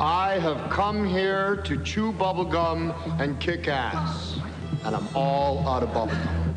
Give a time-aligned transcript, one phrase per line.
[0.00, 4.38] I have come here to chew bubblegum and kick ass.
[4.82, 6.54] And I'm all out of bubblegum.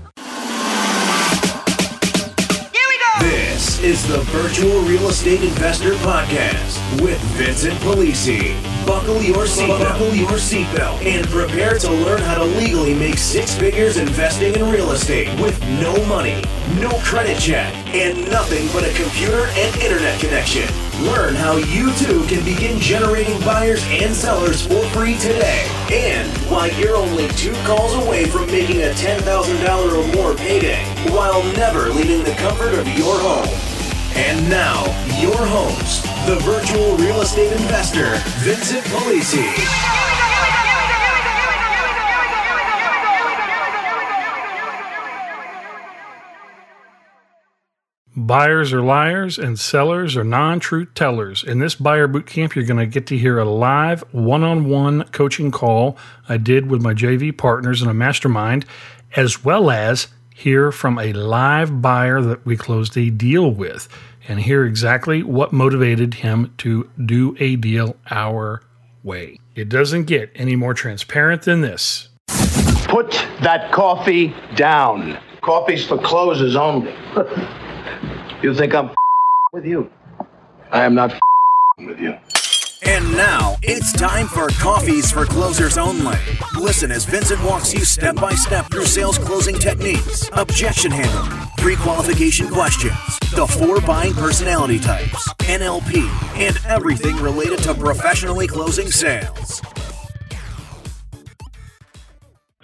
[2.71, 3.27] Here we go!
[3.27, 8.55] This is the Virtual Real Estate Investor Podcast with Vincent Polisi.
[8.87, 13.53] Buckle your seatbelt, buckle your seatbelt, and prepare to learn how to legally make six
[13.53, 16.41] figures investing in real estate with no money,
[16.79, 20.82] no credit check, and nothing but a computer and internet connection.
[21.01, 26.67] Learn how you too can begin generating buyers and sellers for free today, and why
[26.77, 29.23] you're only two calls away from making a $10,000
[29.91, 33.47] or more payday while never leaving the comfort of your home.
[34.15, 34.83] And now,
[35.19, 40.02] your host, the virtual real estate investor, Vincent Polisi.
[48.15, 51.43] Buyers are liars and sellers are non truth tellers.
[51.43, 54.69] In this buyer boot camp, you're going to get to hear a live one on
[54.69, 55.97] one coaching call
[56.29, 58.67] I did with my JV partners in a mastermind,
[59.15, 63.89] as well as hear from a live buyer that we closed a deal with
[64.27, 68.61] and hear exactly what motivated him to do a deal our
[69.01, 69.39] way.
[69.55, 72.09] It doesn't get any more transparent than this.
[72.87, 75.17] Put that coffee down.
[75.41, 76.93] Coffee's for closers only.
[78.43, 78.91] you think I'm
[79.53, 79.89] with you?
[80.71, 81.17] I am not
[81.77, 82.17] with you.
[82.85, 86.17] And now it's time for Coffees for Closers Only.
[86.59, 91.77] Listen as Vincent walks you step by step through sales closing techniques, objection handling, pre
[91.77, 92.93] qualification questions,
[93.33, 99.61] the four buying personality types, NLP, and everything related to professionally closing sales.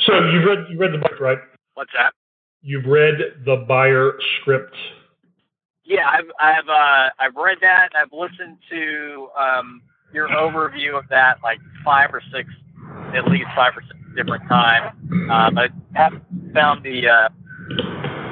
[0.02, 1.38] So you read you read the book, right?
[1.76, 2.14] What's that?
[2.62, 4.76] You've read the buyer script.
[5.90, 7.90] Yeah, I've I've uh, I've read that.
[7.98, 9.82] I've listened to um,
[10.14, 12.48] your overview of that like five or six,
[13.18, 14.96] at least five or six different times.
[15.34, 16.24] Um, I haven't
[16.54, 17.30] found the uh,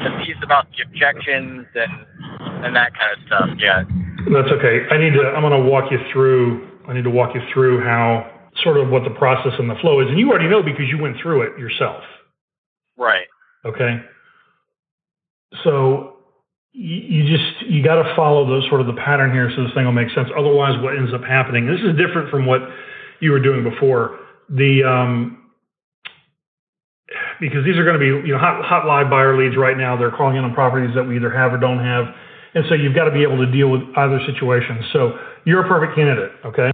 [0.05, 1.91] the piece about the objections and
[2.63, 3.89] and that kind of stuff yet.
[4.31, 4.85] That's okay.
[4.91, 5.33] I need to.
[5.33, 6.61] I'm going to walk you through.
[6.87, 9.99] I need to walk you through how sort of what the process and the flow
[10.01, 12.03] is, and you already know because you went through it yourself.
[12.97, 13.25] Right.
[13.65, 13.97] Okay.
[15.63, 16.16] So
[16.73, 19.85] you, just you got to follow those sort of the pattern here, so this thing
[19.85, 20.29] will make sense.
[20.37, 21.65] Otherwise, what ends up happening?
[21.65, 22.61] This is different from what
[23.19, 24.19] you were doing before.
[24.49, 25.51] The um,
[27.39, 29.97] because these are going to be you know hot, hot live buyer leads right now.
[29.97, 32.05] They're calling in on properties that we either have or don't have,
[32.53, 34.77] and so you've got to be able to deal with either situation.
[34.93, 36.71] So you're a perfect candidate, okay?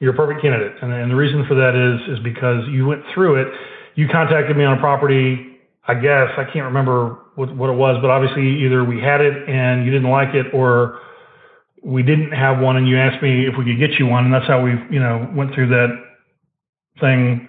[0.00, 3.02] You're a perfect candidate, and, and the reason for that is is because you went
[3.14, 3.48] through it.
[3.94, 5.48] You contacted me on a property.
[5.86, 9.48] I guess I can't remember what, what it was, but obviously either we had it
[9.48, 11.00] and you didn't like it, or
[11.82, 14.32] we didn't have one and you asked me if we could get you one, and
[14.34, 15.88] that's how we you know went through that
[17.00, 17.48] thing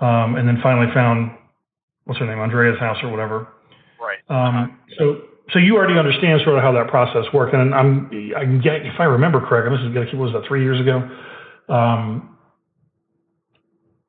[0.00, 1.30] um, and then finally found
[2.04, 3.48] what's her name, Andrea's house or whatever.
[4.00, 4.18] Right.
[4.28, 5.22] Um, so
[5.52, 8.06] so you already understand sort of how that process worked, and I'm
[8.36, 10.62] I can get if I remember correctly, this is gonna keep what was that three
[10.62, 10.96] years ago,
[11.68, 12.36] um,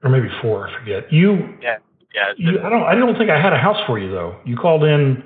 [0.03, 1.11] or maybe four, I forget.
[1.11, 1.77] You Yeah.
[2.15, 2.33] Yeah.
[2.37, 4.37] you, I don't I don't think I had a house for you though.
[4.45, 5.21] You called in,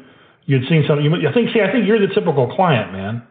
[0.45, 1.05] you'd seen something.
[1.05, 3.23] You, I think see I think you're the typical client, man.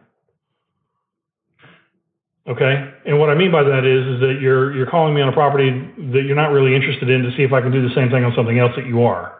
[2.47, 5.27] Okay, and what I mean by that is is that you're you're calling me on
[5.29, 5.69] a property
[6.13, 8.23] that you're not really interested in to see if I can do the same thing
[8.23, 9.37] on something else that you are.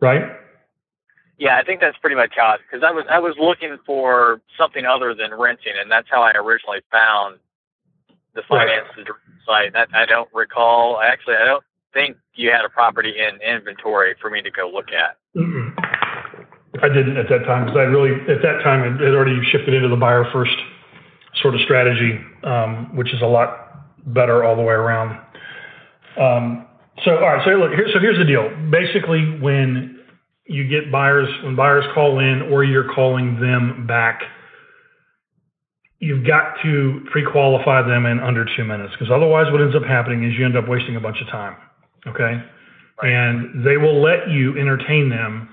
[0.00, 0.24] Right?
[1.38, 2.60] Yeah, I think that's pretty much how it.
[2.68, 6.32] Because I was I was looking for something other than renting, and that's how I
[6.32, 7.38] originally found
[8.34, 8.68] the Right.
[8.68, 9.14] finances
[9.46, 9.72] site.
[9.72, 11.00] That I don't recall.
[11.00, 14.88] Actually, I don't think you had a property in inventory for me to go look
[14.92, 15.16] at.
[15.36, 15.74] Mm-mm.
[16.82, 19.74] I didn't at that time because I really at that time it had already shifted
[19.74, 20.54] into the buyer first
[21.42, 23.70] sort of strategy, um, which is a lot
[24.06, 25.18] better all the way around.
[26.18, 26.66] Um,
[27.04, 27.88] so all right, so look here.
[27.92, 28.48] So here's the deal.
[28.70, 30.00] Basically, when
[30.46, 34.22] you get buyers, when buyers call in or you're calling them back,
[35.98, 40.24] you've got to pre-qualify them in under two minutes because otherwise, what ends up happening
[40.24, 41.56] is you end up wasting a bunch of time.
[42.06, 42.42] Okay,
[43.02, 45.48] and they will let you entertain them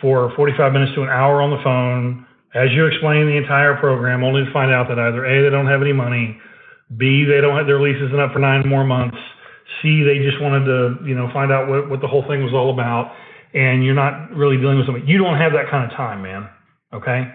[0.00, 4.22] for 45 minutes to an hour on the phone as you explain the entire program,
[4.22, 6.38] only to find out that either A, they don't have any money,
[6.96, 9.16] B, they don't have their lease isn't up for nine more months,
[9.80, 12.52] C, they just wanted to, you know, find out what, what the whole thing was
[12.52, 13.12] all about,
[13.54, 15.06] and you're not really dealing with somebody.
[15.06, 16.48] You don't have that kind of time, man.
[16.92, 17.32] Okay?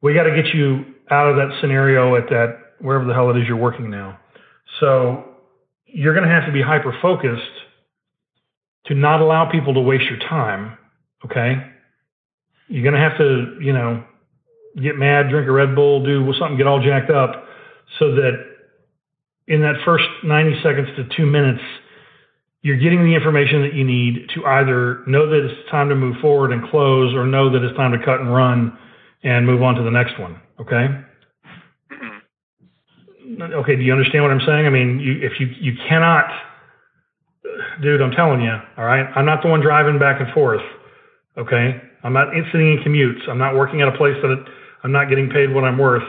[0.00, 3.36] We got to get you out of that scenario at that, wherever the hell it
[3.36, 4.18] is you're working now.
[4.80, 5.24] So
[5.86, 7.42] you're going to have to be hyper focused
[8.86, 10.76] to not allow people to waste your time.
[11.24, 11.56] Okay?
[12.68, 14.04] You're going to have to, you know,
[14.80, 17.44] get mad, drink a Red Bull, do something, get all jacked up
[17.98, 18.32] so that
[19.46, 21.62] in that first 90 seconds to two minutes,
[22.62, 26.16] you're getting the information that you need to either know that it's time to move
[26.20, 28.76] forward and close or know that it's time to cut and run
[29.22, 30.40] and move on to the next one.
[30.60, 30.88] Okay.
[31.92, 33.42] Mm-hmm.
[33.42, 33.76] Okay.
[33.76, 34.66] Do you understand what I'm saying?
[34.66, 36.24] I mean, you, if you, you cannot,
[37.82, 40.62] dude, I'm telling you, all right, I'm not the one driving back and forth.
[41.36, 41.80] Okay.
[42.02, 43.28] I'm not sitting in commutes.
[43.28, 44.44] I'm not working at a place that
[44.84, 46.06] I'm not getting paid what I'm worth.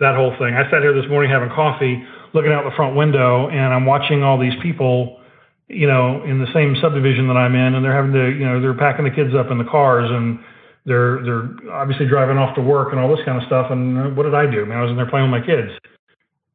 [0.00, 0.54] That whole thing.
[0.54, 2.02] I sat here this morning having coffee,
[2.32, 5.20] looking out the front window, and I'm watching all these people,
[5.68, 8.60] you know, in the same subdivision that I'm in, and they're having to, you know,
[8.60, 10.38] they're packing the kids up in the cars, and
[10.84, 13.70] they're they're obviously driving off to work and all this kind of stuff.
[13.70, 14.62] And uh, what did I do?
[14.62, 15.72] I mean, I was in there playing with my kids.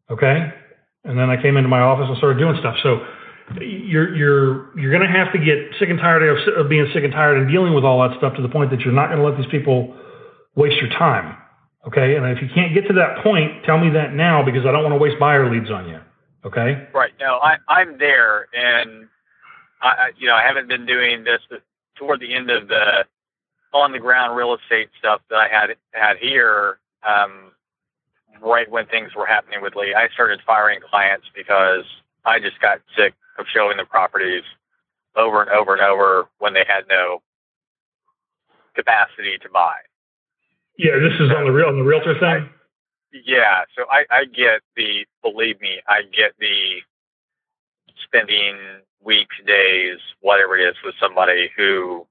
[0.09, 0.53] Okay,
[1.03, 2.75] and then I came into my office and started doing stuff.
[2.83, 3.05] So
[3.59, 7.03] you're you're you're going to have to get sick and tired of, of being sick
[7.03, 9.19] and tired and dealing with all that stuff to the point that you're not going
[9.19, 9.95] to let these people
[10.55, 11.37] waste your time.
[11.87, 14.71] Okay, and if you can't get to that point, tell me that now because I
[14.71, 15.99] don't want to waste buyer leads on you.
[16.45, 16.87] Okay.
[16.93, 17.11] Right.
[17.19, 19.07] No, I I'm there, and
[19.81, 21.41] I you know I haven't been doing this
[21.97, 23.05] toward the end of the
[23.73, 26.79] on the ground real estate stuff that I had had here.
[27.07, 27.51] Um,
[28.41, 31.85] right when things were happening with Lee, I started firing clients because
[32.25, 34.43] I just got sick of showing the properties
[35.15, 37.21] over and over and over when they had no
[38.75, 39.75] capacity to buy.
[40.77, 42.49] Yeah, this is on the real on the realtor side.
[43.11, 46.79] Yeah, so I, I get the believe me, I get the
[48.05, 48.57] spending
[49.03, 52.07] weeks, days, whatever it is, with somebody who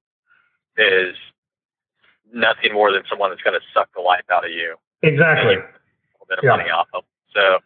[0.76, 1.16] is
[2.32, 4.76] nothing more than someone that's going to suck the life out of you.
[5.02, 5.54] Exactly.
[5.54, 6.56] A little bit of yeah.
[6.56, 7.02] money off them.
[7.34, 7.58] So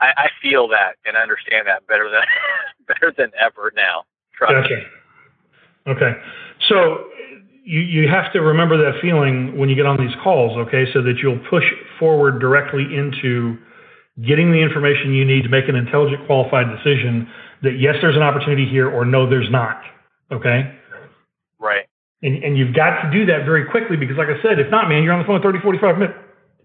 [0.00, 2.22] I, I feel that and understand that better than
[2.86, 4.04] better than ever now.
[4.36, 4.76] Trust gotcha.
[4.76, 5.92] Me.
[5.92, 6.12] Okay.
[6.68, 7.06] So
[7.64, 11.02] you, you have to remember that feeling when you get on these calls, okay, so
[11.02, 11.64] that you'll push
[11.98, 13.58] forward directly into
[14.24, 17.28] getting the information you need to make an intelligent, qualified decision
[17.62, 19.82] that yes, there's an opportunity here or no, there's not.
[20.30, 20.72] Okay?
[21.58, 21.86] Right.
[22.22, 24.88] And, and you've got to do that very quickly because, like I said, if not,
[24.88, 26.18] man, you're on the phone 30, 45 minutes,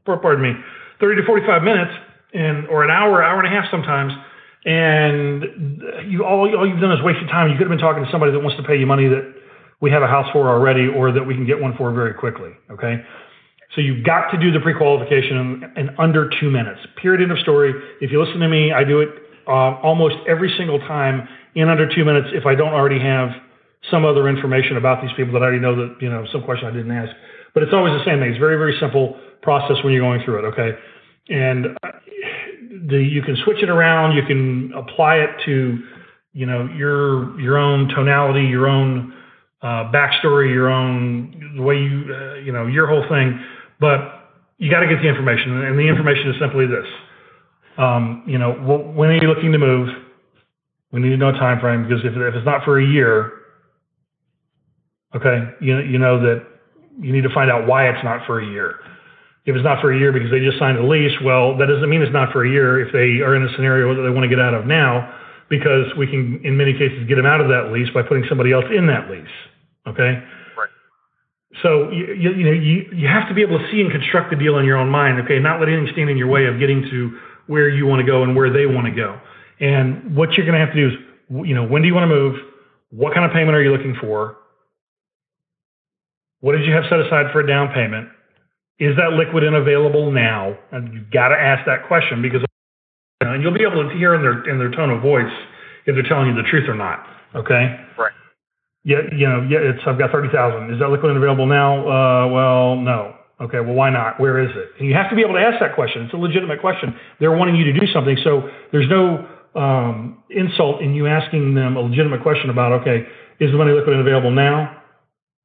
[0.05, 0.53] pardon me,
[0.99, 1.91] 30 to 45 minutes
[2.33, 4.13] and or an hour, hour and a half sometimes,
[4.65, 7.49] and you all all you've done is wasted time.
[7.49, 9.33] You could have been talking to somebody that wants to pay you money that
[9.81, 12.51] we have a house for already, or that we can get one for very quickly.
[12.69, 13.03] Okay.
[13.75, 16.79] So you've got to do the pre-qualification in, in under two minutes.
[17.01, 17.21] Period.
[17.21, 17.73] End of story.
[18.01, 19.09] If you listen to me, I do it
[19.47, 22.27] uh, almost every single time in under two minutes.
[22.33, 23.29] If I don't already have
[23.89, 26.67] some other information about these people that I already know that you know some question
[26.67, 27.15] I didn't ask,
[27.53, 28.29] but it's always the same thing.
[28.29, 30.53] It's very very simple process when you're going through it.
[30.53, 30.77] Okay.
[31.29, 31.91] And uh,
[32.71, 34.15] the, you can switch it around.
[34.15, 35.79] You can apply it to,
[36.33, 39.13] you know, your your own tonality, your own
[39.61, 43.39] uh, backstory, your own the way you, uh, you know, your whole thing.
[43.79, 46.85] But you got to get the information, and the information is simply this.
[47.77, 49.89] Um, you know, when are you looking to move?
[50.91, 53.31] We need to know a time frame because if, if it's not for a year,
[55.15, 56.45] okay, you you know that
[56.99, 58.75] you need to find out why it's not for a year.
[59.45, 61.89] If it's not for a year because they just signed a lease, well, that doesn't
[61.89, 64.23] mean it's not for a year if they are in a scenario that they want
[64.23, 65.17] to get out of now,
[65.49, 68.51] because we can, in many cases, get them out of that lease by putting somebody
[68.53, 69.35] else in that lease.
[69.87, 70.21] Okay?
[70.55, 70.69] Right.
[71.63, 74.29] So you, you, you know you, you have to be able to see and construct
[74.29, 75.19] the deal in your own mind.
[75.25, 77.17] Okay, not let anything stand in your way of getting to
[77.47, 79.19] where you want to go and where they want to go.
[79.59, 82.09] And what you're going to have to do is, you know, when do you want
[82.09, 82.39] to move?
[82.91, 84.37] What kind of payment are you looking for?
[86.39, 88.09] What did you have set aside for a down payment?
[88.79, 90.57] Is that liquid and available now?
[90.71, 92.41] And you've got to ask that question because,
[93.21, 95.31] and you'll be able to hear in their in their tone of voice
[95.85, 97.05] if they're telling you the truth or not.
[97.35, 97.77] Okay.
[97.97, 98.11] Right.
[98.83, 99.01] Yeah.
[99.15, 99.47] You know.
[99.49, 99.59] Yeah.
[99.59, 100.73] It's I've got thirty thousand.
[100.73, 101.85] Is that liquid and available now?
[101.85, 103.15] Uh, well, no.
[103.39, 103.59] Okay.
[103.59, 104.19] Well, why not?
[104.19, 104.79] Where is it?
[104.79, 106.03] And you have to be able to ask that question.
[106.03, 106.95] It's a legitimate question.
[107.19, 108.17] They're wanting you to do something.
[108.23, 113.05] So there's no um, insult in you asking them a legitimate question about, okay,
[113.39, 114.81] is the money liquid and available now?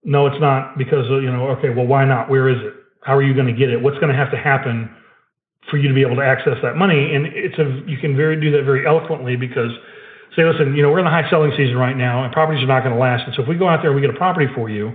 [0.04, 2.30] No, it's not because, you know, okay, well, why not?
[2.30, 2.74] Where is it?
[3.06, 3.80] How are you going to get it?
[3.80, 4.90] What's going to have to happen
[5.70, 7.14] for you to be able to access that money?
[7.14, 9.70] And it's a you can very do that very eloquently because
[10.34, 12.66] say, listen, you know, we're in the high selling season right now, and properties are
[12.66, 13.22] not going to last.
[13.24, 14.92] And so if we go out there and we get a property for you,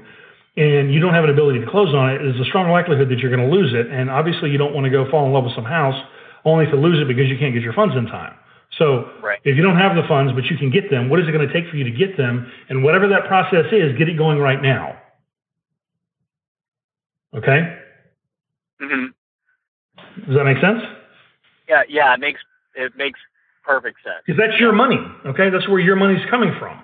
[0.58, 3.20] and you don't have an ability to close on it, there's a strong likelihood that
[3.20, 3.88] you're going to lose it.
[3.88, 5.96] And obviously, you don't want to go fall in love with some house
[6.44, 8.36] only to lose it because you can't get your funds in time.
[8.78, 9.40] So right.
[9.44, 11.48] if you don't have the funds, but you can get them, what is it going
[11.48, 12.52] to take for you to get them?
[12.70, 14.98] And whatever that process is, get it going right now.
[17.36, 17.78] Okay?
[18.82, 19.06] Mm-hmm.
[20.28, 20.82] Does that make sense?
[21.70, 22.40] Yeah, yeah, it makes
[22.76, 23.20] it makes
[23.64, 24.24] perfect sense.
[24.26, 25.50] Because that's your money, okay?
[25.50, 26.80] That's where your money's coming from.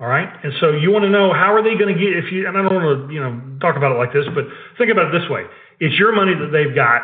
[0.00, 2.32] All right, and so you want to know how are they going to get if
[2.32, 4.44] you and I don't want to you know talk about it like this, but
[4.78, 5.44] think about it this way:
[5.78, 7.02] it's your money that they've got.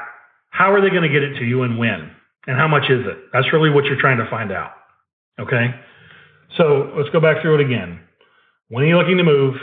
[0.50, 2.10] how are they going to get it to you and when?
[2.46, 3.18] And how much is it?
[3.32, 4.72] That's really what you're trying to find out.
[5.40, 5.74] Okay?
[6.56, 8.00] So let's go back through it again.
[8.68, 9.56] When are you looking to move?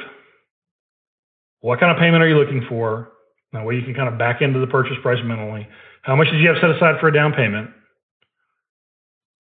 [1.62, 3.13] What kind of payment are you looking for?
[3.54, 5.68] That way you can kind of back into the purchase price mentally.
[6.02, 7.70] How much did you have set aside for a down payment?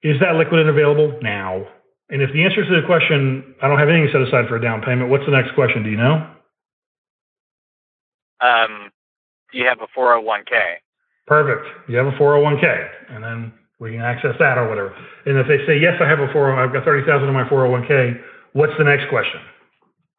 [0.03, 1.65] Is that liquid and available now?
[2.09, 4.61] And if the answer to the question, I don't have anything set aside for a
[4.61, 5.83] down payment, what's the next question?
[5.83, 6.29] Do you know?
[8.39, 8.91] Um,
[9.51, 10.83] do you have a 401k?
[11.25, 11.65] Perfect.
[11.89, 14.93] You have a 401k, and then we can access that or whatever.
[15.25, 18.19] And if they say yes, I have a 401, I've got 30,000 in my 401k.
[18.51, 19.39] What's the next question?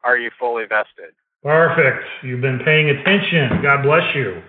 [0.02, 1.14] Are you fully vested?
[1.44, 2.08] Perfect.
[2.24, 3.60] You've been paying attention.
[3.60, 4.40] God bless you.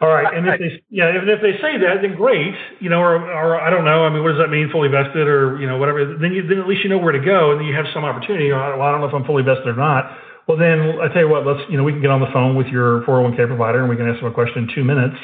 [0.00, 2.54] All right, and if they yeah, if, if they say that, then great.
[2.78, 4.06] You know, or, or I don't know.
[4.06, 4.70] I mean, what does that mean?
[4.70, 6.18] Fully vested, or you know, whatever.
[6.18, 8.06] Then you then at least you know where to go, and then you have some
[8.06, 8.50] opportunity.
[8.50, 10.14] Well, I don't know if I'm fully vested or not.
[10.46, 11.42] Well, then I tell you what.
[11.42, 13.98] Let's you know, we can get on the phone with your 401k provider, and we
[13.98, 15.18] can ask them a question in two minutes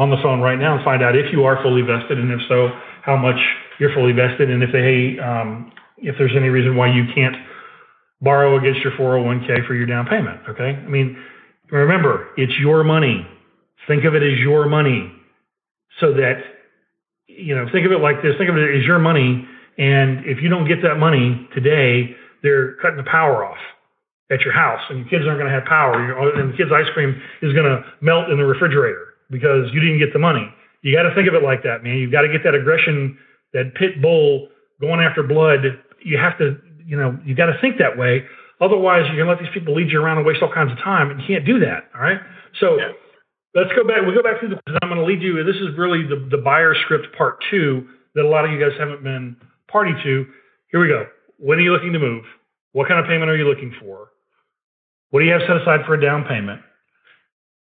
[0.00, 2.40] on the phone right now and find out if you are fully vested, and if
[2.48, 2.72] so,
[3.04, 3.36] how much
[3.76, 7.36] you're fully vested, and if they um, if there's any reason why you can't
[8.20, 10.40] borrow against your 401k for your down payment.
[10.48, 11.16] Okay, I mean,
[11.70, 13.26] remember, it's your money
[13.86, 15.12] Think of it as your money
[16.00, 16.42] so that,
[17.28, 18.34] you know, think of it like this.
[18.36, 19.46] Think of it as your money.
[19.78, 23.58] And if you don't get that money today, they're cutting the power off
[24.30, 25.94] at your house and your kids aren't going to have power.
[26.40, 30.00] And the kids' ice cream is going to melt in the refrigerator because you didn't
[30.00, 30.48] get the money.
[30.82, 31.96] You got to think of it like that, man.
[31.98, 33.16] You've got to get that aggression,
[33.52, 34.48] that pit bull
[34.80, 35.60] going after blood.
[36.04, 38.24] You have to, you know, you got to think that way.
[38.60, 40.78] Otherwise, you're going to let these people lead you around and waste all kinds of
[40.78, 41.10] time.
[41.10, 41.90] And you can't do that.
[41.94, 42.20] All right.
[42.60, 42.92] So, yeah
[43.56, 44.04] let's go back.
[44.04, 44.60] We'll go back through the.
[44.82, 45.42] I'm going to lead you.
[45.42, 48.76] This is really the, the buyer script part two that a lot of you guys
[48.78, 50.26] haven't been party to.
[50.70, 51.06] Here we go.
[51.38, 52.24] When are you looking to move?
[52.72, 54.12] What kind of payment are you looking for?
[55.10, 56.60] What do you have set aside for a down payment?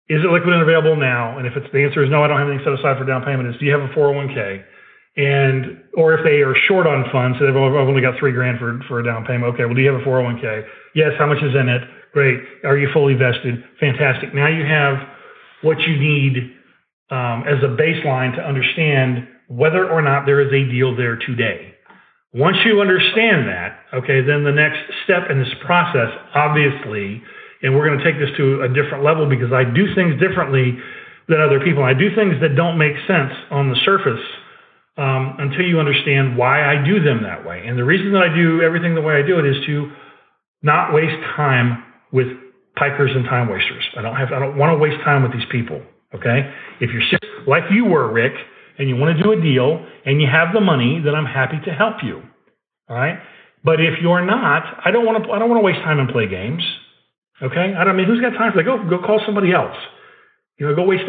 [0.09, 1.39] Is it liquid and available now?
[1.39, 3.23] And if it's the answer is no, I don't have anything set aside for down
[3.25, 3.49] payment.
[3.49, 4.65] Is do you have a 401k?
[5.17, 8.81] And or if they are short on funds, so they've only got three grand for
[8.89, 9.55] for a down payment.
[9.55, 10.65] Okay, well, do you have a 401k?
[10.95, 11.13] Yes.
[11.19, 11.83] How much is in it?
[12.13, 12.41] Great.
[12.65, 13.63] Are you fully vested?
[13.79, 14.35] Fantastic.
[14.35, 14.97] Now you have
[15.63, 16.57] what you need
[17.11, 21.75] um, as a baseline to understand whether or not there is a deal there today.
[22.33, 27.21] Once you understand that, okay, then the next step in this process, obviously,
[27.63, 30.79] and we're going to take this to a different level because I do things differently
[31.29, 31.85] than other people.
[31.85, 34.25] I do things that don't make sense on the surface
[34.97, 37.65] um, until you understand why I do them that way.
[37.67, 39.91] And the reason that I do everything the way I do it is to
[40.63, 41.83] not waste time
[42.13, 42.29] with
[42.77, 43.85] pikers and time wasters.
[43.97, 45.81] I don't have I don't want to waste time with these people.
[46.15, 46.53] Okay?
[46.81, 48.35] If you're sick, like you were, Rick,
[48.79, 51.59] and you want to do a deal and you have the money, then I'm happy
[51.65, 52.23] to help you.
[52.89, 53.19] All right?
[53.65, 56.09] But if you're not, I don't want to I don't want to waste time and
[56.09, 56.63] play games.
[57.41, 57.73] Okay?
[57.77, 58.65] I don't I mean who's got time for that?
[58.65, 59.77] Go go call somebody else.
[60.59, 61.05] You know, go waste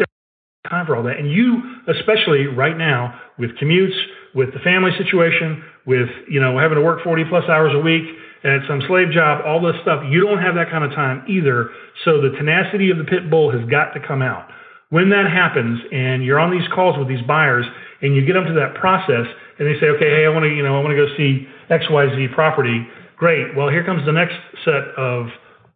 [0.70, 1.18] time for all that.
[1.18, 3.96] And you, especially right now, with commutes,
[4.34, 8.04] with the family situation, with you know having to work 40 plus hours a week,
[8.42, 10.04] and some slave job, all this stuff.
[10.08, 11.70] You don't have that kind of time either.
[12.04, 14.48] So the tenacity of the pit bull has got to come out.
[14.88, 17.66] When that happens, and you're on these calls with these buyers,
[18.00, 19.26] and you get them to that process,
[19.58, 21.48] and they say, okay, hey, I want to, you know, I want to go see
[21.68, 22.86] X, Y, Z property.
[23.16, 23.56] Great.
[23.56, 25.28] Well, here comes the next set of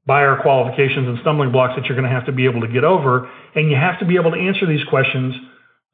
[0.08, 2.82] buyer qualifications and stumbling blocks that you're going to have to be able to get
[2.82, 5.36] over, and you have to be able to answer these questions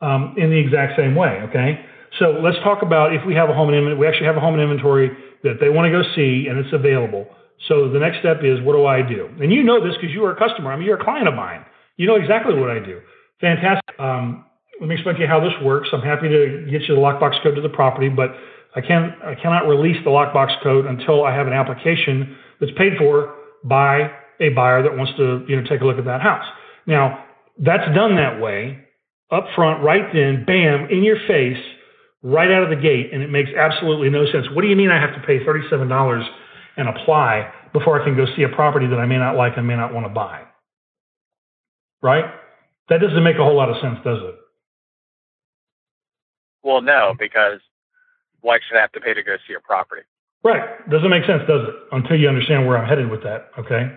[0.00, 1.42] um, in the exact same way.
[1.50, 1.85] Okay.
[2.23, 3.99] So let's talk about if we have a home in inventory.
[3.99, 5.11] We actually have a home in inventory
[5.42, 7.26] that they want to go see and it's available.
[7.66, 9.28] So the next step is what do I do?
[9.42, 10.73] And you know this because you are a customer.
[10.73, 11.66] I mean, you're a client of mine.
[11.97, 13.00] You know exactly what I do.
[13.40, 13.99] Fantastic.
[13.99, 14.44] Um,
[14.80, 15.88] let me explain to you how this works.
[15.92, 18.30] I'm happy to get you the lockbox code to the property, but
[18.75, 22.94] I can I cannot release the lockbox code until I have an application that's paid
[22.99, 26.47] for by a buyer that wants to you know take a look at that house.
[26.87, 27.25] Now
[27.59, 28.85] that's done that way
[29.30, 31.62] up front, right then, bam, in your face
[32.23, 34.47] right out of the gate, and it makes absolutely no sense.
[34.52, 36.25] What do you mean I have to pay $37
[36.76, 39.66] and apply before I can go see a property that I may not like and
[39.66, 40.42] may not want to buy?
[42.02, 42.25] Right?
[42.88, 44.35] That doesn't make a whole lot of sense, does it?
[46.62, 47.61] Well, no, because
[48.40, 50.02] why should I have to pay to go see a property?
[50.44, 50.62] Right.
[50.90, 51.74] Doesn't make sense, does it?
[51.92, 53.96] Until you understand where I'm headed with that, okay?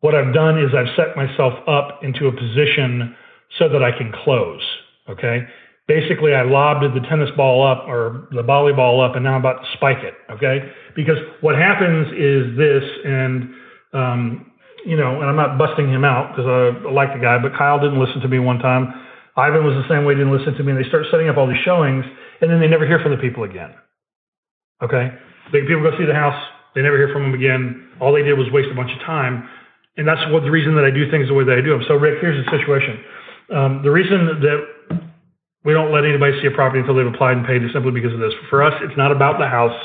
[0.00, 3.14] What I've done is I've set myself up into a position
[3.58, 4.60] so that I can close,
[5.08, 5.46] okay?
[5.86, 9.60] basically I lobbed the tennis ball up or the volleyball up and now I'm about
[9.60, 10.14] to spike it.
[10.32, 10.70] Okay.
[10.96, 13.54] Because what happens is this, and,
[13.92, 14.52] um,
[14.86, 17.52] you know, and I'm not busting him out because I, I like the guy, but
[17.56, 18.92] Kyle didn't listen to me one time.
[19.36, 20.72] Ivan was the same way, didn't listen to me.
[20.72, 22.04] And they start setting up all these showings
[22.40, 23.74] and then they never hear from the people again.
[24.82, 25.10] Okay.
[25.52, 26.40] People go see the house.
[26.74, 27.88] They never hear from them again.
[28.00, 29.48] All they did was waste a bunch of time.
[29.96, 31.84] And that's what the reason that I do things the way that I do them.
[31.86, 32.98] So Rick, here's the situation
[33.54, 35.00] Um, the reason that
[35.64, 38.12] we don't let anybody see a property until they've applied and paid is simply because
[38.12, 38.32] of this.
[38.50, 39.76] For us, it's not about the house.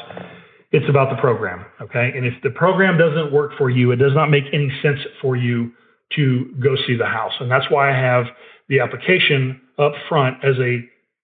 [0.71, 1.65] It's about the program.
[1.81, 2.11] Okay.
[2.15, 5.35] And if the program doesn't work for you, it does not make any sense for
[5.35, 5.71] you
[6.15, 7.33] to go see the house.
[7.39, 8.25] And that's why I have
[8.67, 10.79] the application up front as a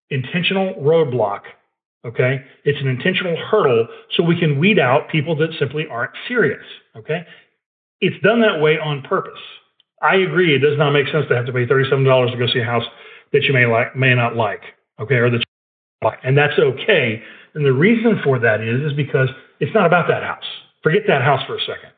[0.09, 1.41] intentional roadblock.
[2.05, 2.41] Okay.
[2.63, 6.63] It's an intentional hurdle so we can weed out people that simply aren't serious.
[6.95, 7.25] Okay.
[7.99, 9.39] It's done that way on purpose.
[10.01, 10.55] I agree.
[10.55, 12.83] It does not make sense to have to pay $37 to go see a house
[13.33, 14.61] that you may like, may not like.
[14.99, 15.15] Okay.
[15.15, 16.19] Or that you like.
[16.23, 17.21] And that's okay.
[17.55, 20.45] And the reason for that is, is because it's not about that house.
[20.83, 21.89] Forget that house for a second.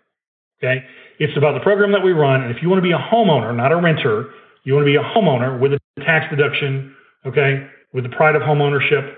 [0.63, 0.85] Okay.
[1.19, 2.43] It's about the program that we run.
[2.43, 4.29] And if you want to be a homeowner, not a renter,
[4.63, 6.95] you want to be a homeowner with a tax deduction,
[7.25, 9.15] okay, with the pride of homeownership,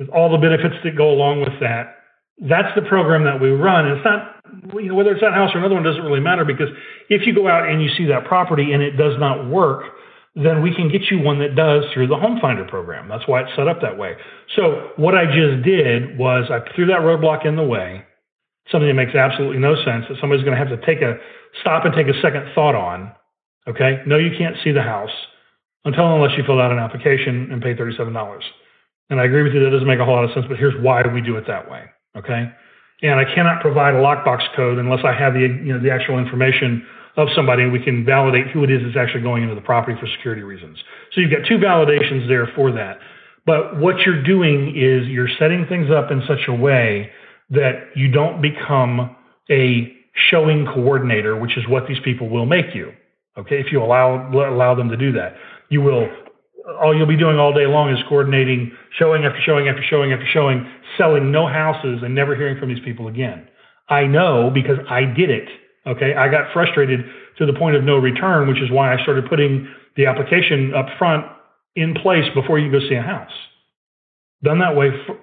[0.00, 1.98] with all the benefits that go along with that.
[2.40, 3.86] That's the program that we run.
[3.86, 4.40] And it's not,
[4.82, 6.68] you know, whether it's that house or another one doesn't really matter because
[7.10, 9.84] if you go out and you see that property and it does not work,
[10.34, 13.08] then we can get you one that does through the Home Finder program.
[13.08, 14.16] That's why it's set up that way.
[14.56, 18.02] So what I just did was I threw that roadblock in the way,
[18.72, 21.16] something that makes absolutely no sense that somebody's going to have to take a
[21.60, 23.12] stop and take a second thought on.
[23.68, 25.12] Okay, no, you can't see the house
[25.84, 28.40] until unless you fill out an application and pay $37.
[29.10, 30.80] And I agree with you, that doesn't make a whole lot of sense, but here's
[30.82, 31.84] why we do it that way.
[32.16, 32.50] Okay.
[33.02, 36.18] And I cannot provide a lockbox code unless I have the, you know, the actual
[36.18, 36.86] information
[37.16, 39.98] of somebody and we can validate who it is that's actually going into the property
[40.00, 40.78] for security reasons.
[41.12, 42.98] So you've got two validations there for that.
[43.46, 47.10] But what you're doing is you're setting things up in such a way
[47.50, 49.16] that you don't become
[49.50, 49.92] a
[50.30, 52.92] showing coordinator, which is what these people will make you.
[53.38, 55.36] Okay, if you allow allow them to do that,
[55.68, 56.08] you will.
[56.80, 60.26] All you'll be doing all day long is coordinating, showing after showing after showing after
[60.32, 63.48] showing, selling no houses and never hearing from these people again.
[63.88, 65.48] I know because I did it.
[65.86, 67.00] Okay, I got frustrated
[67.38, 70.86] to the point of no return, which is why I started putting the application up
[70.98, 71.24] front
[71.74, 73.32] in place before you go see a house.
[74.42, 75.18] Done that way for,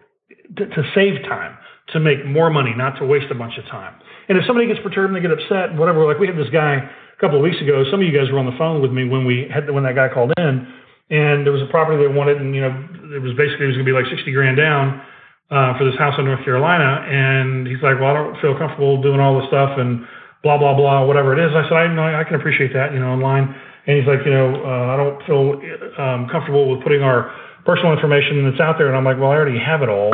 [0.58, 1.58] to, to save time,
[1.94, 3.94] to make more money, not to waste a bunch of time.
[4.28, 6.90] And if somebody gets perturbed and they get upset, whatever, like we had this guy
[7.18, 7.84] a couple of weeks ago.
[7.90, 9.96] Some of you guys were on the phone with me when we had when that
[9.96, 10.68] guy called in,
[11.10, 12.74] and there was a property they wanted, and you know,
[13.16, 15.02] it was basically it was going to be like sixty grand down
[15.50, 19.02] uh, for this house in North Carolina, and he's like, well, I don't feel comfortable
[19.02, 20.04] doing all this stuff and
[20.44, 21.56] blah blah blah, whatever it is.
[21.56, 23.56] I said, I know I can appreciate that, you know, online.
[23.88, 25.56] And he's like, you know, uh, I don't feel
[25.96, 27.32] um, comfortable with putting our
[27.64, 28.88] personal information that's out there.
[28.88, 30.12] And I'm like, well, I already have it all.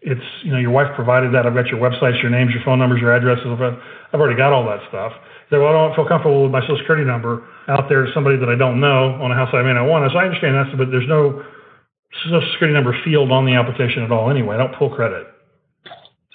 [0.00, 1.46] It's, you know, your wife provided that.
[1.46, 3.48] I've got your websites, your names, your phone numbers, your addresses.
[3.48, 5.12] I've already got all that stuff.
[5.50, 8.36] Said, well, I don't feel comfortable with my social security number out there to somebody
[8.36, 10.04] that I don't know on a house I may not want.
[10.12, 11.40] So I understand that, but there's no
[12.24, 14.56] social security number field on the application at all anyway.
[14.56, 15.26] I don't pull credit.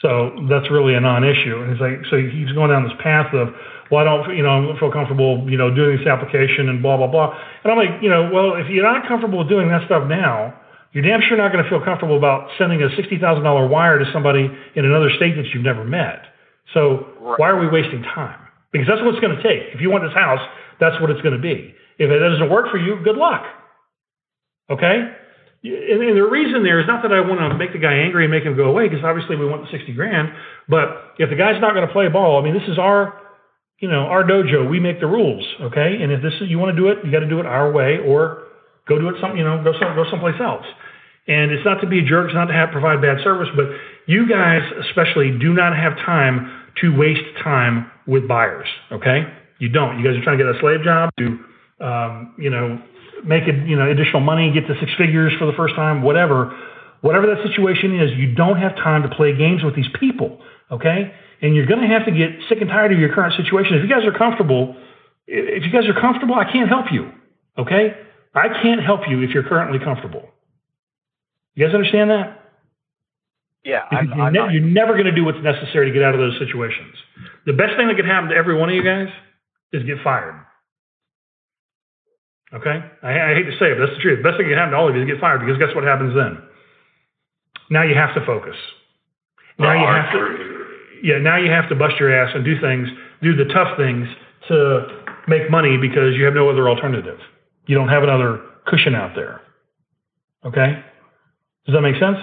[0.02, 1.64] So that's really a non-issue.
[1.64, 3.56] And he's like, so he's going down this path of,
[3.90, 6.82] well, I don't, you know, I don't feel comfortable, you know, doing this application and
[6.84, 7.38] blah, blah, blah.
[7.64, 10.60] And I'm like, you know, well, if you're not comfortable with doing that stuff now,
[10.92, 14.52] you're damn sure not going to feel comfortable about sending a $60,000 wire to somebody
[14.76, 16.28] in another state that you've never met.
[16.74, 17.40] So right.
[17.40, 18.43] why are we wasting time?
[18.74, 19.70] Because that's what it's going to take.
[19.72, 20.42] If you want this house,
[20.82, 21.78] that's what it's going to be.
[22.02, 23.46] If it doesn't work for you, good luck.
[24.70, 25.14] Okay?
[25.64, 28.26] And, and the reason there is not that I want to make the guy angry
[28.26, 30.34] and make him go away, because obviously we want the 60 grand.
[30.68, 33.14] But if the guy's not going to play ball, I mean, this is our,
[33.78, 34.68] you know, our dojo.
[34.68, 36.02] We make the rules, okay?
[36.02, 37.72] And if this is, you want to do it, you got to do it our
[37.72, 38.50] way, or
[38.90, 40.66] go do it some, you know, go some, go someplace else.
[41.28, 43.70] And it's not to be a jerk, it's not to have provide bad service, but
[44.08, 44.60] you guys
[44.90, 48.68] especially do not have time to waste time with buyers.
[48.92, 49.24] Okay,
[49.60, 50.00] you don't.
[50.00, 51.26] You guys are trying to get a slave job to,
[51.84, 52.82] um, you know,
[53.26, 56.58] make it, you know, additional money, get to six figures for the first time, whatever.
[57.02, 60.40] Whatever that situation is, you don't have time to play games with these people.
[60.72, 63.76] Okay, and you're going to have to get sick and tired of your current situation.
[63.76, 64.76] If you guys are comfortable,
[65.28, 67.12] if you guys are comfortable, I can't help you.
[67.58, 67.96] Okay,
[68.34, 70.30] I can't help you if you're currently comfortable.
[71.56, 72.43] You guys understand that?
[73.64, 76.14] Yeah, I'm, you're, I'm ne- you're, never going to do what's necessary to get out
[76.14, 76.96] of those situations.
[77.46, 79.08] The best thing that could happen to every one of you guys
[79.72, 80.36] is get fired.
[82.54, 82.84] Okay?
[83.02, 84.20] I, I hate to say it, but that's the truth.
[84.20, 85.74] The best thing that can happen to all of you is get fired because guess
[85.74, 86.38] what happens then?
[87.72, 88.56] Now you have to focus.
[89.58, 90.22] Now you have to,
[91.04, 91.18] yeah.
[91.20, 92.90] Now you have to bust your ass and do things,
[93.22, 94.08] do the tough things
[94.50, 94.88] to
[95.28, 97.20] make money because you have no other alternative.
[97.66, 99.42] You don't have another cushion out there.
[100.46, 100.84] Okay?
[101.66, 102.18] Does that make sense?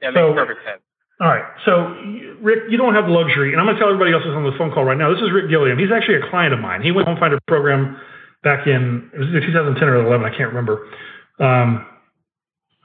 [0.00, 0.82] Yeah, makes so, perfect sense.
[1.20, 1.44] All right.
[1.66, 1.98] So,
[2.40, 4.46] Rick, you don't have the luxury, and I'm going to tell everybody else who's on
[4.46, 5.10] the phone call right now.
[5.10, 5.78] This is Rick Gilliam.
[5.78, 6.82] He's actually a client of mine.
[6.82, 7.98] He went home finder program
[8.44, 10.22] back in it was 2010 or 11.
[10.22, 10.86] I can't remember.
[11.42, 11.86] Um,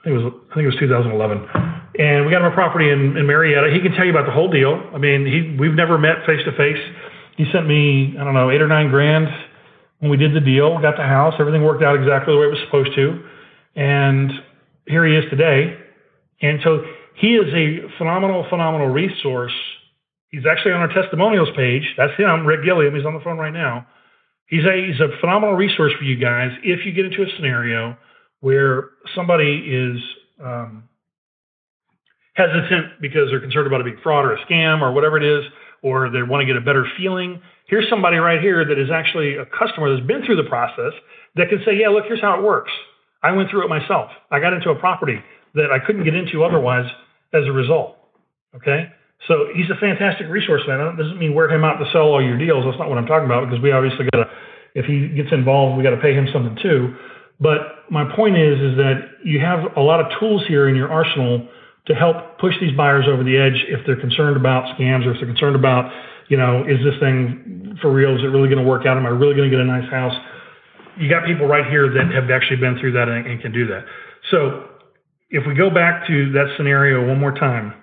[0.02, 1.94] I think it was I think it was 2011.
[2.00, 3.70] And we got him a property in, in Marietta.
[3.70, 4.82] He can tell you about the whole deal.
[4.94, 6.82] I mean, he we've never met face to face.
[7.38, 9.30] He sent me I don't know eight or nine grand
[10.04, 12.50] when we did the deal, got the house, everything worked out exactly the way it
[12.50, 13.24] was supposed to.
[13.78, 14.32] And
[14.86, 15.78] here he is today.
[16.42, 16.84] And so
[17.24, 19.54] he is a phenomenal, phenomenal resource.
[20.28, 21.84] He's actually on our testimonials page.
[21.96, 22.94] That's him, Rick Gilliam.
[22.94, 23.88] He's on the phone right now.
[24.48, 27.96] He's a, he's a phenomenal resource for you guys if you get into a scenario
[28.42, 30.04] where somebody is
[30.44, 30.84] um,
[32.34, 35.46] hesitant because they're concerned about it being fraud or a scam or whatever it is,
[35.82, 37.42] or they want to get a better feeling.
[37.68, 40.92] Here's somebody right here that is actually a customer that's been through the process
[41.38, 42.72] that can say, yeah, look, here's how it works.
[43.24, 44.12] I went through it myself.
[44.30, 45.24] I got into a property
[45.56, 46.92] that I couldn't get into otherwise
[47.34, 47.98] as a result.
[48.56, 48.90] Okay?
[49.28, 50.80] So he's a fantastic resource, man.
[50.80, 52.66] That doesn't mean wear him out to sell all your deals.
[52.66, 54.30] That's not what I'm talking about because we obviously got to,
[54.76, 56.96] if he gets involved, we got to pay him something too.
[57.40, 60.92] But my point is, is that you have a lot of tools here in your
[60.92, 61.48] arsenal
[61.88, 65.18] to help push these buyers over the edge if they're concerned about scams or if
[65.20, 65.92] they're concerned about,
[66.30, 68.16] you know, is this thing for real?
[68.16, 68.98] Is it really going to work out?
[68.98, 70.16] Am I really going to get a nice house?
[70.98, 73.68] You got people right here that have actually been through that and, and can do
[73.68, 73.86] that.
[74.32, 74.70] So
[75.34, 77.74] if we go back to that scenario one more time,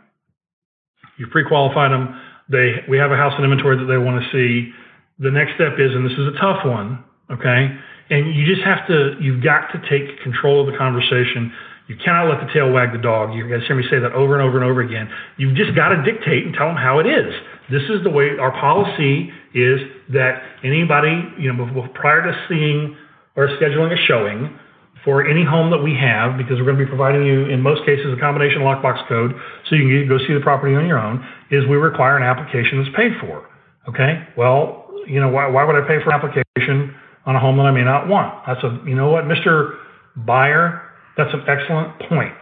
[1.19, 2.15] you pre-qualified them.
[2.49, 4.71] They we have a house in inventory that they want to see.
[5.19, 7.75] The next step is, and this is a tough one, okay?
[8.09, 11.53] And you just have to, you've got to take control of the conversation.
[11.89, 13.35] You cannot let the tail wag the dog.
[13.35, 15.11] You guys hear me say that over and over and over again.
[15.37, 17.35] You've just got to dictate and tell them how it is.
[17.71, 19.79] This is the way our policy is
[20.15, 22.97] that anybody, you know, prior to seeing
[23.37, 24.57] or scheduling a showing
[25.05, 27.85] for any home that we have, because we're going to be providing you, in most
[27.87, 29.33] cases, a combination lockbox code
[29.69, 32.83] so you can go see the property on your own, is we require an application
[32.83, 33.49] that's paid for.
[33.89, 34.27] Okay?
[34.37, 37.65] Well, you know, why, why would I pay for an application on a home that
[37.65, 38.45] I may not want?
[38.47, 39.77] That's a, you know what, Mr.
[40.17, 40.83] Buyer,
[41.17, 42.35] that's an excellent point.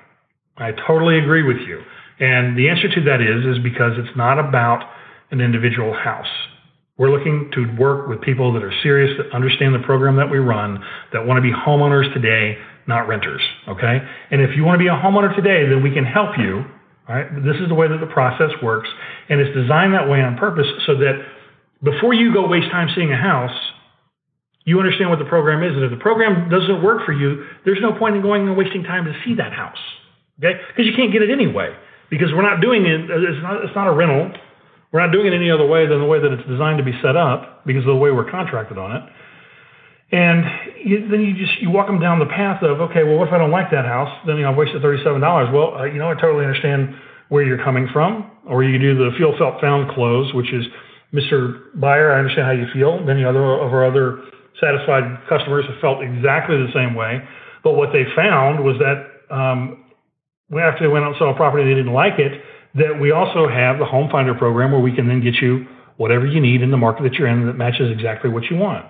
[0.56, 1.80] I totally agree with you.
[2.18, 4.82] And the answer to that is, is because it's not about
[5.30, 6.26] an individual house.
[6.98, 10.38] We're looking to work with people that are serious, that understand the program that we
[10.38, 10.82] run,
[11.12, 12.58] that want to be homeowners today,
[12.88, 13.40] not renters.
[13.68, 13.98] Okay?
[14.30, 16.64] And if you want to be a homeowner today, then we can help you.
[17.08, 17.30] Right?
[17.46, 18.88] This is the way that the process works.
[19.30, 21.22] And it's designed that way on purpose so that
[21.82, 23.54] before you go waste time seeing a house,
[24.64, 25.72] you understand what the program is.
[25.72, 28.82] And if the program doesn't work for you, there's no point in going and wasting
[28.82, 29.78] time to see that house.
[30.42, 30.58] Okay?
[30.68, 31.70] Because you can't get it anyway.
[32.10, 34.32] Because we're not doing it, it's not, it's not a rental.
[34.92, 36.96] We're not doing it any other way than the way that it's designed to be
[37.02, 39.02] set up because of the way we're contracted on it.
[40.10, 40.44] And
[40.84, 43.34] you, then you just you walk them down the path of okay, well, what if
[43.34, 44.08] I don't like that house?
[44.26, 45.48] Then you know I've wasted thirty-seven dollars.
[45.52, 46.96] Well, uh, you know I totally understand
[47.28, 50.64] where you're coming from, or you do the feel felt found close, which is
[51.12, 51.72] Mr.
[51.78, 53.00] Buyer, I understand how you feel.
[53.00, 54.24] Many other of our other
[54.60, 57.20] satisfied customers have felt exactly the same way.
[57.64, 59.84] But what they found was that um,
[60.52, 62.40] after they went out and saw a property they didn't like it,
[62.74, 66.26] that we also have the Home Finder program where we can then get you whatever
[66.26, 68.86] you need in the market that you're in that matches exactly what you want.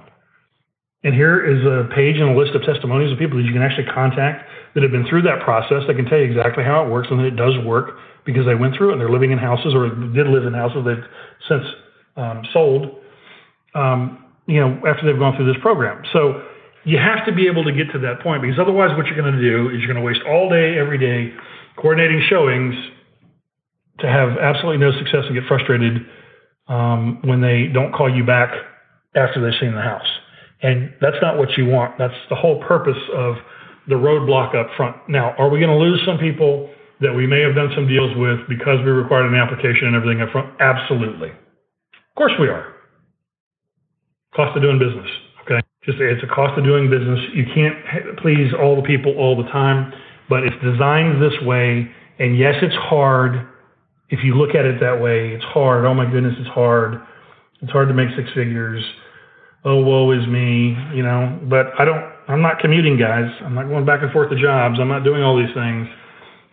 [1.05, 3.63] And here is a page and a list of testimonies of people that you can
[3.63, 5.85] actually contact that have been through that process.
[5.87, 8.55] They can tell you exactly how it works and that it does work because they
[8.55, 11.05] went through it and they're living in houses or did live in houses they've
[11.49, 11.65] since
[12.17, 12.99] um, sold.
[13.75, 16.03] Um, you know, after they've gone through this program.
[16.13, 16.43] So
[16.85, 19.33] you have to be able to get to that point because otherwise what you're going
[19.33, 21.37] to do is you're going to waste all day, every day
[21.77, 22.75] coordinating showings
[24.01, 26.07] to have absolutely no success and get frustrated
[26.69, 28.53] um, when they don't call you back
[29.15, 30.07] after they've seen the house.
[30.63, 31.99] And that's not what you want.
[31.99, 33.37] That's the whole purpose of
[33.89, 34.97] the roadblock up front.
[35.09, 36.69] Now, are we going to lose some people
[37.01, 40.21] that we may have done some deals with because we required an application and everything
[40.21, 40.53] up front?
[40.61, 41.31] Absolutely.
[41.31, 42.75] Of course we are.
[44.35, 45.09] Cost of doing business.
[45.45, 45.61] Okay.
[45.85, 47.19] Just it's a cost of doing business.
[47.33, 49.93] You can't please all the people all the time,
[50.29, 51.89] but it's designed this way.
[52.19, 53.47] And yes, it's hard.
[54.11, 55.85] If you look at it that way, it's hard.
[55.85, 57.01] Oh my goodness, it's hard.
[57.61, 58.83] It's hard to make six figures.
[59.65, 61.39] Oh, woe is me, you know.
[61.49, 62.05] But I don't.
[62.29, 63.31] I'm not commuting, guys.
[63.45, 64.79] I'm not going back and forth to jobs.
[64.81, 65.89] I'm not doing all these things.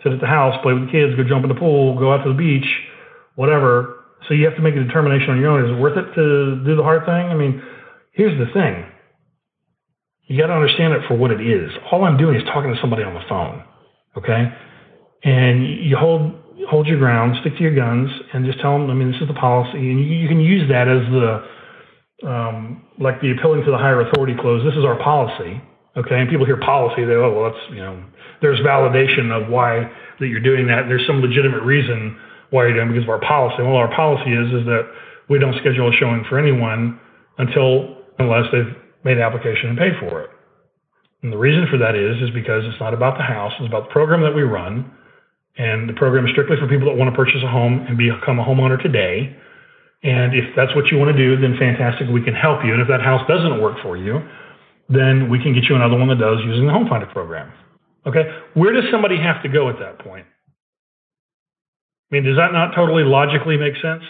[0.03, 2.23] Sit at the house, play with the kids, go jump in the pool, go out
[2.23, 2.67] to the beach,
[3.35, 4.03] whatever.
[4.27, 5.65] So you have to make a determination on your own.
[5.65, 7.27] Is it worth it to do the hard thing?
[7.27, 7.61] I mean,
[8.13, 8.85] here's the thing.
[10.27, 11.71] You got to understand it for what it is.
[11.91, 13.63] All I'm doing is talking to somebody on the phone,
[14.17, 14.51] okay?
[15.23, 16.33] And you hold
[16.69, 18.89] hold your ground, stick to your guns, and just tell them.
[18.89, 22.85] I mean, this is the policy, and you, you can use that as the um,
[22.99, 24.63] like the appealing to the higher authority clause.
[24.63, 25.61] This is our policy,
[25.97, 26.19] okay?
[26.19, 28.03] And people hear policy, they oh well, that's you know,
[28.41, 30.87] there's validation of why that you're doing that.
[30.87, 32.17] There's some legitimate reason
[32.51, 33.63] why you're doing it because of our policy.
[33.63, 34.87] Well, our policy is is that
[35.29, 36.99] we don't schedule a showing for anyone
[37.37, 40.29] until unless they've made an application and paid for it.
[41.21, 43.89] And the reason for that is is because it's not about the house, it's about
[43.89, 44.91] the program that we run.
[45.57, 48.39] And the program is strictly for people that want to purchase a home and become
[48.39, 49.35] a homeowner today.
[50.03, 52.73] And if that's what you want to do, then fantastic, we can help you.
[52.73, 54.19] And if that house doesn't work for you,
[54.89, 57.51] then we can get you another one that does using the Home Finder program.
[58.05, 58.23] Okay?
[58.53, 60.27] Where does somebody have to go at that point?
[62.11, 64.03] I mean, does that not totally logically make sense?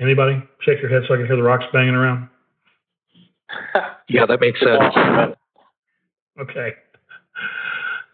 [0.00, 0.42] Anybody?
[0.62, 2.28] Shake your head so I can hear the rocks banging around.
[4.10, 5.36] Yeah, that makes sense.
[6.40, 6.70] Okay.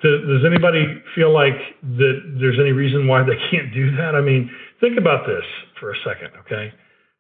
[0.05, 1.57] Does, anybody feel like
[1.97, 4.15] that there's any reason why they can't do that?
[4.15, 5.45] I mean, think about this
[5.81, 6.71] for a second, okay?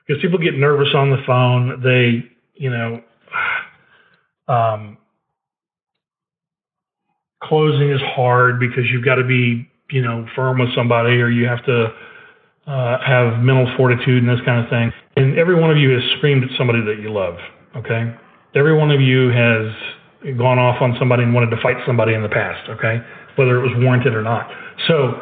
[0.06, 1.80] Because people get nervous on the phone.
[1.82, 3.00] They, you know,
[4.52, 4.98] um,
[7.42, 11.46] closing is hard because you've got to be, you know, firm with somebody or you
[11.46, 11.86] have to
[12.66, 14.92] uh, have mental fortitude and this kind of thing.
[15.16, 17.36] And every one of you has screamed at somebody that you love,
[17.76, 18.14] okay?
[18.54, 19.72] Every one of you has
[20.32, 22.98] gone off on somebody and wanted to fight somebody in the past, okay?
[23.36, 24.50] Whether it was warranted or not.
[24.88, 25.20] So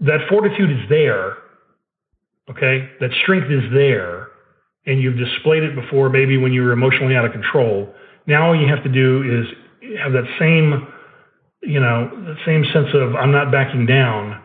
[0.00, 1.36] that fortitude is there,
[2.50, 2.88] okay?
[3.00, 4.28] That strength is there,
[4.86, 7.92] and you've displayed it before, maybe when you were emotionally out of control.
[8.26, 10.86] Now all you have to do is have that same,
[11.62, 14.42] you know, the same sense of I'm not backing down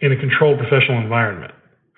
[0.00, 1.52] in a controlled professional environment.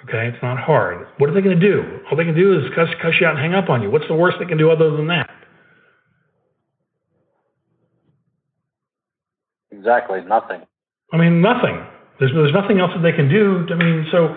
[0.05, 1.07] Okay, it's not hard.
[1.19, 2.01] What are they going to do?
[2.11, 3.91] All they can do is cuss, cuss you out and hang up on you.
[3.91, 5.29] What's the worst they can do other than that?
[9.79, 10.63] Exactly, nothing.
[11.13, 11.87] I mean, nothing.
[12.19, 13.67] There's there's nothing else that they can do.
[13.71, 14.37] I mean, so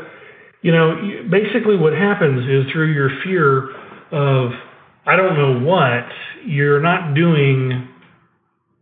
[0.61, 0.95] you know,
[1.29, 3.73] basically what happens is through your fear
[4.11, 4.51] of
[5.05, 6.05] I don't know what,
[6.45, 7.87] you're not doing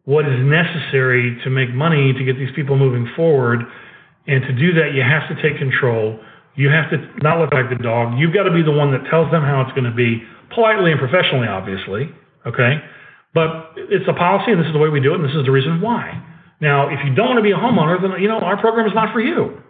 [0.04, 3.62] what is necessary to make money to get these people moving forward.
[4.28, 6.20] And to do that, you have to take control.
[6.56, 8.20] You have to not look like the dog.
[8.20, 10.22] You've got to be the one that tells them how it's going to be,
[10.54, 12.12] politely and professionally, obviously.
[12.46, 12.84] Okay?
[13.34, 15.46] But it's a policy, and this is the way we do it, and this is
[15.46, 16.20] the reason why.
[16.62, 18.94] Now, if you don't want to be a homeowner, then you know our program is
[18.94, 19.64] not for you.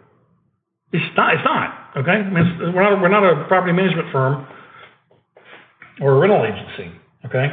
[0.91, 1.33] It's not.
[1.35, 2.01] It's not.
[2.01, 2.17] Okay.
[2.17, 3.01] I mean, we're not.
[3.01, 4.47] We're not a property management firm
[6.01, 6.89] or a rental agency.
[7.25, 7.45] Okay.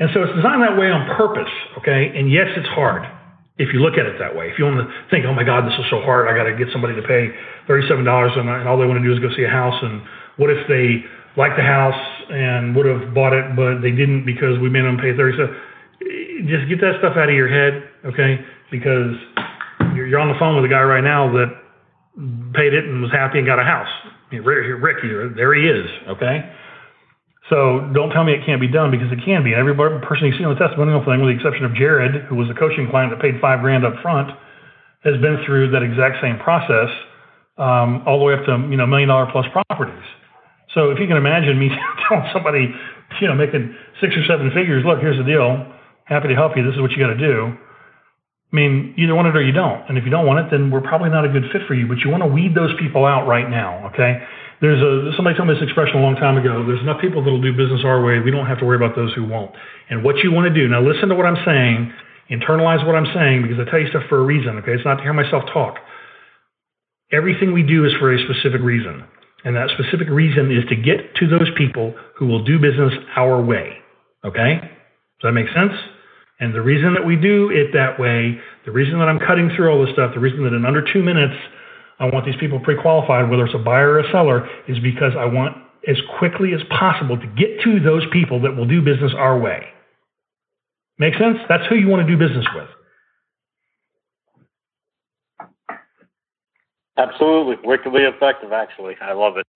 [0.00, 1.52] And so it's designed that way on purpose.
[1.78, 2.16] Okay.
[2.16, 3.04] And yes, it's hard
[3.58, 4.48] if you look at it that way.
[4.48, 6.30] If you want to think, oh my God, this is so hard.
[6.30, 7.28] I got to get somebody to pay
[7.68, 9.76] thirty-seven dollars, and, all they want to do is go see a house.
[9.84, 10.00] And
[10.40, 11.04] what if they
[11.36, 12.00] like the house
[12.32, 16.48] and would have bought it, but they didn't because we made them pay thirty-seven?
[16.48, 17.84] Just get that stuff out of your head.
[18.16, 19.16] Okay because
[19.94, 21.48] you're, on the phone with a guy right now that
[22.54, 23.90] paid it and was happy and got a house.
[24.30, 24.98] Rick,
[25.36, 25.86] there he is.
[26.08, 26.44] Okay.
[27.48, 29.56] So don't tell me it can't be done because it can be.
[29.56, 32.36] And Every person you see on the testimonial thing, with the exception of Jared, who
[32.36, 34.28] was a coaching client that paid five grand up front,
[35.04, 36.92] has been through that exact same process,
[37.56, 40.04] um, all the way up to you know million dollar plus properties.
[40.76, 41.72] So if you can imagine me
[42.08, 42.68] telling somebody,
[43.20, 45.64] you know, making six or seven figures, look, here's the deal.
[46.04, 46.64] Happy to help you.
[46.64, 47.56] This is what you got to do.
[48.52, 49.84] I mean, you either want it or you don't.
[49.88, 51.86] And if you don't want it, then we're probably not a good fit for you.
[51.86, 54.24] But you want to weed those people out right now, okay?
[54.60, 56.66] There's a somebody told me this expression a long time ago.
[56.66, 58.18] There's enough people that'll do business our way.
[58.18, 59.52] We don't have to worry about those who won't.
[59.90, 61.92] And what you want to do now, listen to what I'm saying.
[62.30, 64.58] Internalize what I'm saying because I tell you stuff for a reason.
[64.58, 65.76] Okay, it's not to hear myself talk.
[67.12, 69.04] Everything we do is for a specific reason,
[69.44, 73.40] and that specific reason is to get to those people who will do business our
[73.40, 73.78] way.
[74.24, 75.72] Okay, does that make sense?
[76.40, 79.70] And the reason that we do it that way, the reason that I'm cutting through
[79.70, 81.34] all this stuff, the reason that in under two minutes
[81.98, 85.12] I want these people pre qualified, whether it's a buyer or a seller, is because
[85.18, 85.56] I want
[85.88, 89.66] as quickly as possible to get to those people that will do business our way.
[90.98, 91.38] Make sense?
[91.48, 92.68] That's who you want to do business with.
[96.96, 97.56] Absolutely.
[97.64, 98.94] Wickedly effective, actually.
[99.00, 99.46] I love it.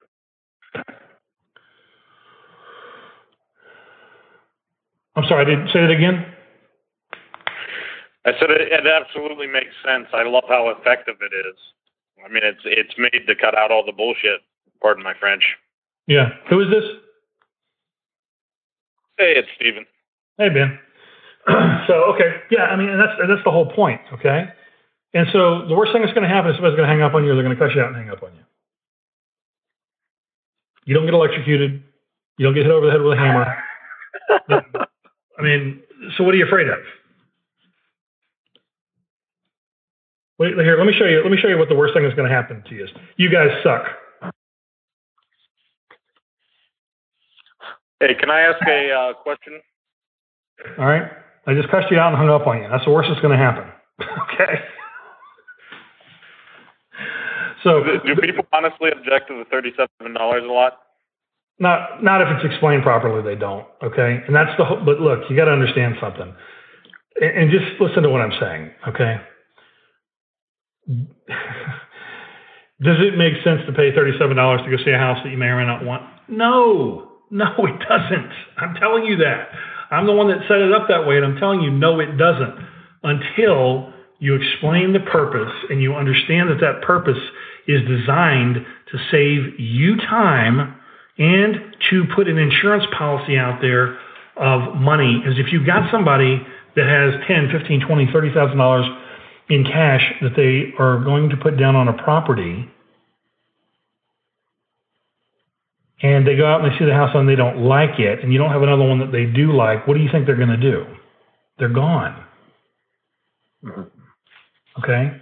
[5.15, 6.25] I'm sorry, I didn't say it again.
[8.25, 10.07] I said it, it absolutely makes sense.
[10.13, 11.57] I love how effective it is.
[12.25, 14.41] I mean, it's it's made to cut out all the bullshit.
[14.81, 15.43] Pardon my French.
[16.07, 16.31] Yeah.
[16.49, 16.85] Who is this?
[19.19, 19.87] Hey, it's Steven.
[20.39, 20.79] Hey, Ben.
[21.87, 22.65] so okay, yeah.
[22.65, 24.01] I mean, and that's that's the whole point.
[24.13, 24.47] Okay.
[25.15, 27.15] And so the worst thing that's going to happen is somebody's going to hang up
[27.15, 28.43] on you, or they're going to cut you out and hang up on you.
[30.85, 31.83] You don't get electrocuted.
[32.39, 33.57] You don't get hit over the head with a hammer.
[35.39, 35.83] I mean,
[36.17, 36.79] so what are you afraid of?
[40.32, 41.23] Wait, here, let me show you.
[41.23, 42.91] Let me show you what the worst thing that's going to happen to you is.
[43.17, 43.85] You guys suck.
[48.01, 49.61] Hey, can I ask a uh, question?
[50.79, 51.11] All right.
[51.47, 52.69] I just cussed you out and hung up on you.
[52.69, 53.65] That's the worst that's going to happen.
[54.01, 54.63] okay.
[57.63, 60.79] So, do, do people honestly object to the thirty-seven dollars a lot?
[61.61, 63.23] Not, not if it's explained properly.
[63.23, 63.67] They don't.
[63.83, 64.65] Okay, and that's the.
[64.85, 66.35] But look, you got to understand something,
[67.21, 68.71] and, and just listen to what I'm saying.
[68.89, 69.21] Okay
[72.83, 75.47] Does it make sense to pay $37 to go see a house that you may
[75.47, 76.03] or may not want?
[76.29, 78.33] No, no, it doesn't.
[78.59, 79.49] I'm telling you that.
[79.91, 82.17] I'm the one that set it up that way, and I'm telling you, no, it
[82.17, 82.55] doesn't.
[83.05, 87.19] Until you explain the purpose and you understand that that purpose
[87.69, 88.57] is designed
[88.91, 90.75] to save you time
[91.19, 93.99] and to put an insurance policy out there
[94.37, 95.23] of money.
[95.27, 96.41] As if you've got somebody
[96.77, 98.87] that has 10, 15, 20, 30,000 dollars
[99.53, 102.67] in cash that they are going to put down on a property
[106.01, 108.33] and they go out and they see the house and they don't like it and
[108.33, 110.49] you don't have another one that they do like, what do you think they're going
[110.49, 110.87] to do?
[111.59, 112.25] They're gone.
[114.83, 115.21] Okay?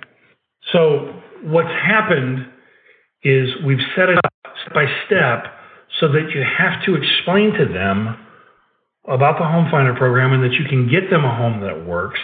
[0.72, 1.12] So
[1.42, 2.46] what's happened
[3.24, 5.52] is we've set it up step by step
[5.98, 8.16] so that you have to explain to them
[9.08, 12.20] about the home finder program and that you can get them a home that works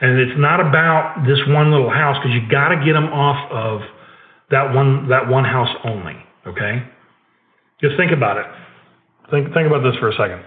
[0.00, 3.50] and it's not about this one little house because you got to get them off
[3.50, 3.80] of
[4.50, 6.16] that one that one house only
[6.48, 6.82] okay?
[7.80, 8.46] Just think about it.
[9.30, 10.42] Think think about this for a second.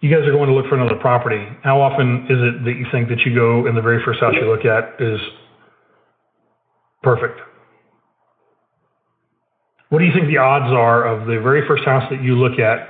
[0.00, 1.42] You guys are going to look for another property.
[1.62, 4.34] How often is it that you think that you go in the very first house
[4.38, 5.18] you look at is
[7.02, 7.40] perfect?
[9.88, 12.58] What do you think the odds are of the very first house that you look
[12.58, 12.88] at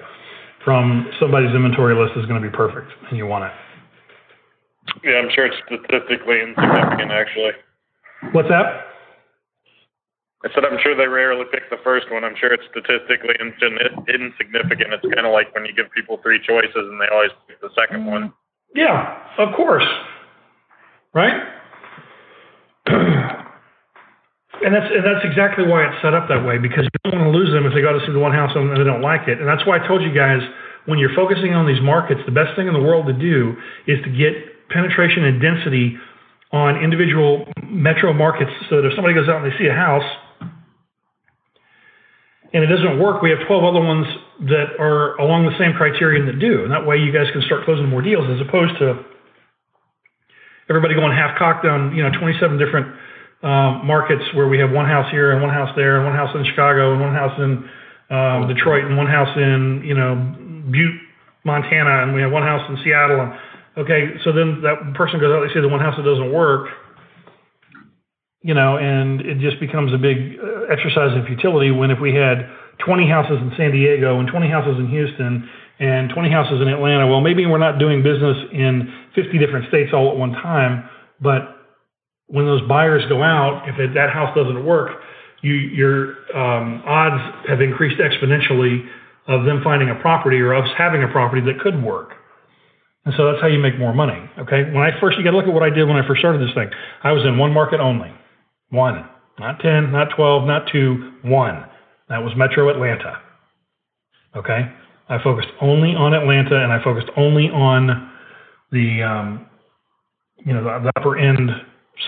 [0.64, 3.52] from somebody's inventory list is going to be perfect and you want it?
[5.02, 7.52] Yeah, I'm sure it's statistically insignificant, actually.
[8.32, 8.94] What's that?
[10.44, 12.22] I said I'm sure they rarely pick the first one.
[12.22, 14.92] I'm sure it's statistically insignificant.
[14.92, 17.70] It's kind of like when you give people three choices and they always pick the
[17.72, 18.12] second mm.
[18.12, 18.32] one.
[18.74, 19.86] Yeah, of course.
[21.14, 21.32] Right?
[24.64, 27.26] And that's and that's exactly why it's set up that way because you don't want
[27.26, 29.26] to lose them if they go to see the one house and they don't like
[29.26, 29.42] it.
[29.42, 30.40] And that's why I told you guys
[30.86, 33.58] when you're focusing on these markets, the best thing in the world to do
[33.90, 35.96] is to get penetration and density
[36.50, 40.04] on individual metro markets so that if somebody goes out and they see a house
[42.52, 44.06] and it doesn't work, we have 12 other ones
[44.50, 46.62] that are along the same criterion that do.
[46.62, 49.02] And that way you guys can start closing more deals as opposed to
[50.68, 52.94] everybody going half cocked on, you know, 27 different
[53.42, 56.34] um, markets where we have one house here and one house there and one house
[56.34, 57.68] in Chicago and one house in
[58.08, 60.14] um, Detroit and one house in you know
[60.70, 61.00] Butte,
[61.44, 63.20] Montana, and we have one house in Seattle.
[63.20, 63.32] And
[63.76, 66.68] okay, so then that person goes out, they see the one house that doesn't work,
[68.42, 71.70] you know, and it just becomes a big uh, exercise in futility.
[71.70, 72.48] When if we had
[72.84, 75.48] 20 houses in San Diego and 20 houses in Houston
[75.80, 79.90] and 20 houses in Atlanta, well, maybe we're not doing business in 50 different states
[79.92, 80.88] all at one time,
[81.20, 81.54] but
[82.26, 84.90] when those buyers go out, if it, that house doesn't work,
[85.42, 88.86] you, your um, odds have increased exponentially
[89.28, 92.12] of them finding a property or us having a property that could work.
[93.04, 94.18] And so that's how you make more money.
[94.38, 94.64] Okay.
[94.72, 96.40] When I first, you got to look at what I did when I first started
[96.40, 96.70] this thing.
[97.02, 98.10] I was in one market only.
[98.70, 99.08] One.
[99.38, 101.64] Not 10, not 12, not two, one.
[102.08, 103.20] That was Metro Atlanta.
[104.36, 104.70] Okay.
[105.08, 108.10] I focused only on Atlanta and I focused only on
[108.72, 109.46] the, um,
[110.38, 111.50] you know, the, the upper end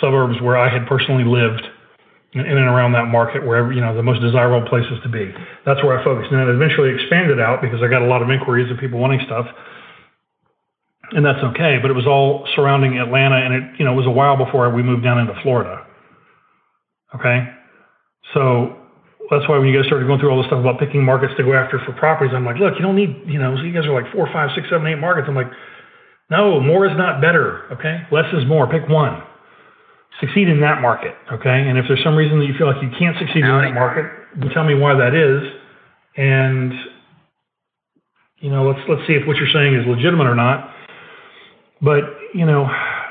[0.00, 1.62] suburbs where I had personally lived
[2.32, 5.32] in and around that market, wherever, you know, the most desirable places to be.
[5.64, 6.30] That's where I focused.
[6.30, 9.20] And then eventually expanded out because I got a lot of inquiries of people wanting
[9.24, 9.46] stuff.
[11.12, 11.79] And that's okay.
[11.81, 14.69] But it was all surrounding Atlanta and it, you know, it was a while before
[14.71, 15.87] we moved down into Florida.
[17.14, 17.47] Okay.
[18.35, 18.77] So
[19.31, 21.45] that's why when you guys started going through all this stuff about picking markets to
[21.45, 23.87] go after for properties, I'm like, look, you don't need, you know, so you guys
[23.87, 25.27] are like four, five, six, seven, eight markets.
[25.29, 25.51] I'm like,
[26.29, 27.71] no, more is not better.
[27.73, 28.03] Okay.
[28.11, 28.66] Less is more.
[28.66, 29.23] Pick one
[30.21, 31.69] succeed in that market, okay?
[31.69, 34.07] And if there's some reason that you feel like you can't succeed in that market,
[34.55, 35.42] tell me why that is.
[36.16, 36.73] And
[38.40, 40.73] you know, let's let's see if what you're saying is legitimate or not.
[41.80, 42.68] But you know,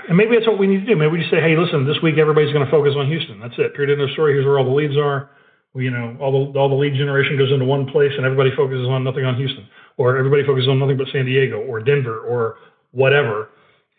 [0.07, 0.95] and maybe that's what we need to do.
[0.95, 3.39] Maybe we just say, hey, listen, this week everybody's going to focus on Houston.
[3.39, 3.75] That's it.
[3.75, 3.93] Period.
[3.93, 4.33] End of story.
[4.33, 5.29] Here's where all the leads are.
[5.73, 8.49] We, you know, all the all the lead generation goes into one place, and everybody
[8.55, 12.19] focuses on nothing on Houston, or everybody focuses on nothing but San Diego or Denver
[12.19, 12.57] or
[12.91, 13.49] whatever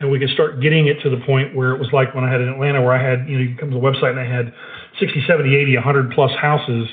[0.00, 2.30] and we can start getting it to the point where it was like when I
[2.30, 4.26] had in Atlanta, where I had, you know, you come to the website and I
[4.26, 4.52] had
[5.00, 6.86] 60, 70, 80, 100 plus houses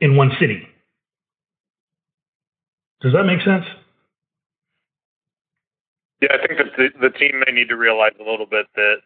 [0.00, 0.68] in one city.
[3.00, 3.64] Does that make sense?
[6.22, 8.98] Yeah, I think that the, team may need to realize a little bit that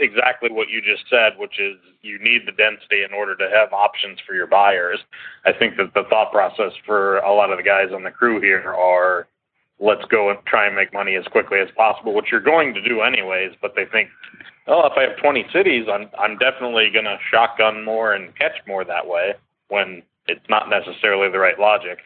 [0.00, 3.72] exactly what you just said, which is you need the density in order to have
[3.72, 4.98] options for your buyers.
[5.46, 8.40] I think that the thought process for a lot of the guys on the crew
[8.40, 9.28] here are
[9.78, 12.82] let's go and try and make money as quickly as possible, which you're going to
[12.82, 13.52] do anyways.
[13.62, 14.08] But they think,
[14.66, 18.58] oh, if I have 20 cities, I'm I'm definitely going to shotgun more and catch
[18.66, 19.34] more that way.
[19.68, 21.98] When it's not necessarily the right logic.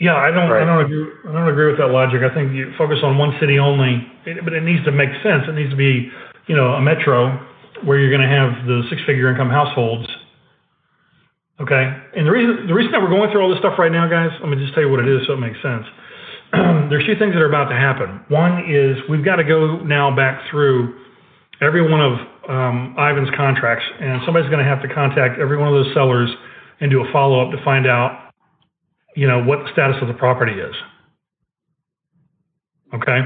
[0.00, 0.62] Yeah, I don't, right.
[0.62, 1.06] I don't agree.
[1.28, 2.24] I don't agree with that logic.
[2.24, 5.44] I think you focus on one city only, but it needs to make sense.
[5.46, 6.08] It needs to be,
[6.48, 7.36] you know, a metro
[7.84, 10.08] where you're going to have the six-figure income households
[11.60, 11.84] Okay,
[12.16, 14.32] and the reason the reason that we're going through all this stuff right now, guys,
[14.40, 15.84] let me just tell you what it is so it makes sense.
[16.88, 18.24] There's two things that are about to happen.
[18.32, 20.96] One is we've got to go now back through
[21.60, 22.12] every one of
[22.48, 26.32] um, Ivan's contracts, and somebody's going to have to contact every one of those sellers
[26.80, 28.29] and do a follow up to find out,
[29.16, 30.74] you know, what the status of the property is.
[32.94, 33.20] Okay.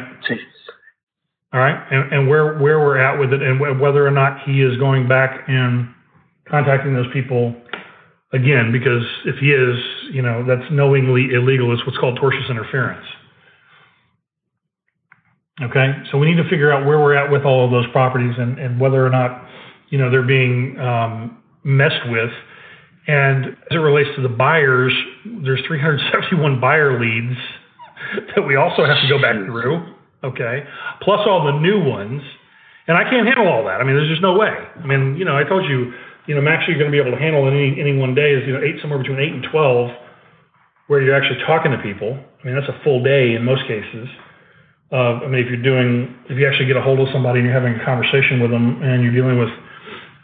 [1.53, 4.43] All right, and, and where where we're at with it, and wh- whether or not
[4.45, 5.89] he is going back and
[6.49, 7.55] contacting those people
[8.33, 9.77] again, because if he is,
[10.13, 11.73] you know, that's knowingly illegal.
[11.73, 13.07] It's what's called tortious interference.
[15.63, 18.35] Okay, so we need to figure out where we're at with all of those properties
[18.37, 19.47] and, and whether or not,
[19.91, 22.31] you know, they're being um, messed with.
[23.07, 24.93] And as it relates to the buyers,
[25.45, 27.37] there's 371 buyer leads
[28.35, 29.95] that we also have to go back through.
[30.25, 30.65] Okay,
[31.03, 32.23] plus all the new ones,
[32.89, 33.81] and I can't handle all that.
[33.81, 34.49] I mean, there's just no way.
[34.49, 35.93] I mean, you know, I told you,
[36.25, 38.33] you know, max you're going to be able to handle in any any one day
[38.33, 39.93] is you know eight somewhere between eight and twelve,
[40.87, 42.17] where you're actually talking to people.
[42.17, 44.09] I mean, that's a full day in most cases.
[44.93, 47.49] Uh, I mean, if you're doing, if you actually get a hold of somebody and
[47.49, 49.53] you're having a conversation with them and you're dealing with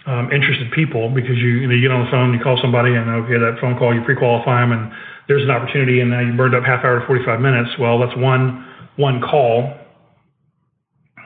[0.06, 2.94] um, interested people because you, you know, you get on the phone, you call somebody
[2.94, 4.92] and okay, that phone call, you pre-qualify them and
[5.28, 7.70] there's an opportunity and now you burned up half hour to 45 minutes.
[7.78, 9.76] Well, that's one, one call.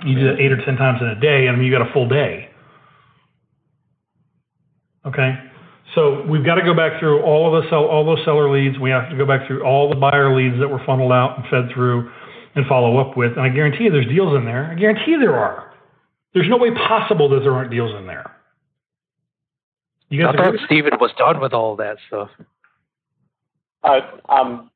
[0.04, 1.48] You do that eight or 10 times in a day.
[1.48, 2.50] I mean, you got a full day.
[5.06, 5.34] Okay.
[5.94, 8.78] So we've got to go back through all of the sell, all those seller leads.
[8.78, 11.46] We have to go back through all the buyer leads that were funneled out and
[11.46, 12.10] fed through
[12.56, 13.32] and follow up with.
[13.32, 14.70] And I guarantee you there's deals in there.
[14.70, 15.72] I guarantee you there are.
[16.34, 18.33] There's no way possible that there aren't deals in there.
[20.14, 20.60] You I thought agree?
[20.66, 22.30] Steven was done with all that stuff.
[23.82, 24.70] I, I'm,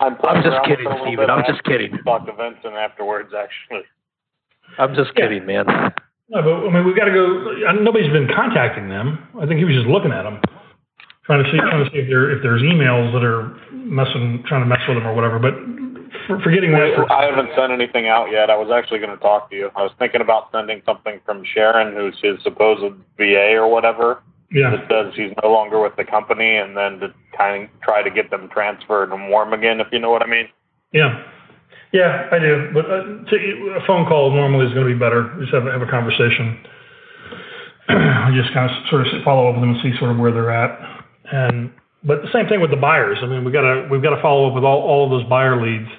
[0.00, 0.16] I'm.
[0.24, 1.28] I'm just kidding, for Steven.
[1.30, 1.96] I'm just kidding.
[2.04, 3.84] Talked to Vincent afterwards, actually.
[4.78, 5.24] I'm just Yeah.
[5.26, 5.66] kidding, man.
[6.30, 7.54] No, but I mean, we've got to go.
[7.68, 9.18] Uh, nobody's been contacting them.
[9.40, 10.40] I think he was just looking at them,
[11.24, 14.62] trying to see, trying to see if there if there's emails that are messing, trying
[14.62, 15.38] to mess with them or whatever.
[15.38, 15.54] But
[16.26, 18.48] for, forgetting that, for, I haven't sent anything out yet.
[18.48, 19.70] I was actually going to talk to you.
[19.76, 24.22] I was thinking about sending something from Sharon, who's his supposed VA or whatever,
[24.52, 28.02] yeah, that says he's no longer with the company, and then to kind of try
[28.02, 30.48] to get them transferred and warm again, if you know what I mean.
[30.92, 31.22] yeah,
[31.92, 32.70] yeah, I do.
[32.72, 35.34] But uh, a phone call normally is going to be better.
[35.40, 36.58] Just have a, have a conversation.
[37.88, 40.30] I just kind of sort of follow up with them and see sort of where
[40.32, 40.78] they're at.
[41.32, 41.72] And
[42.04, 43.18] but the same thing with the buyers.
[43.22, 45.28] I mean, we got to we've got to follow up with all, all of those
[45.28, 45.90] buyer leads.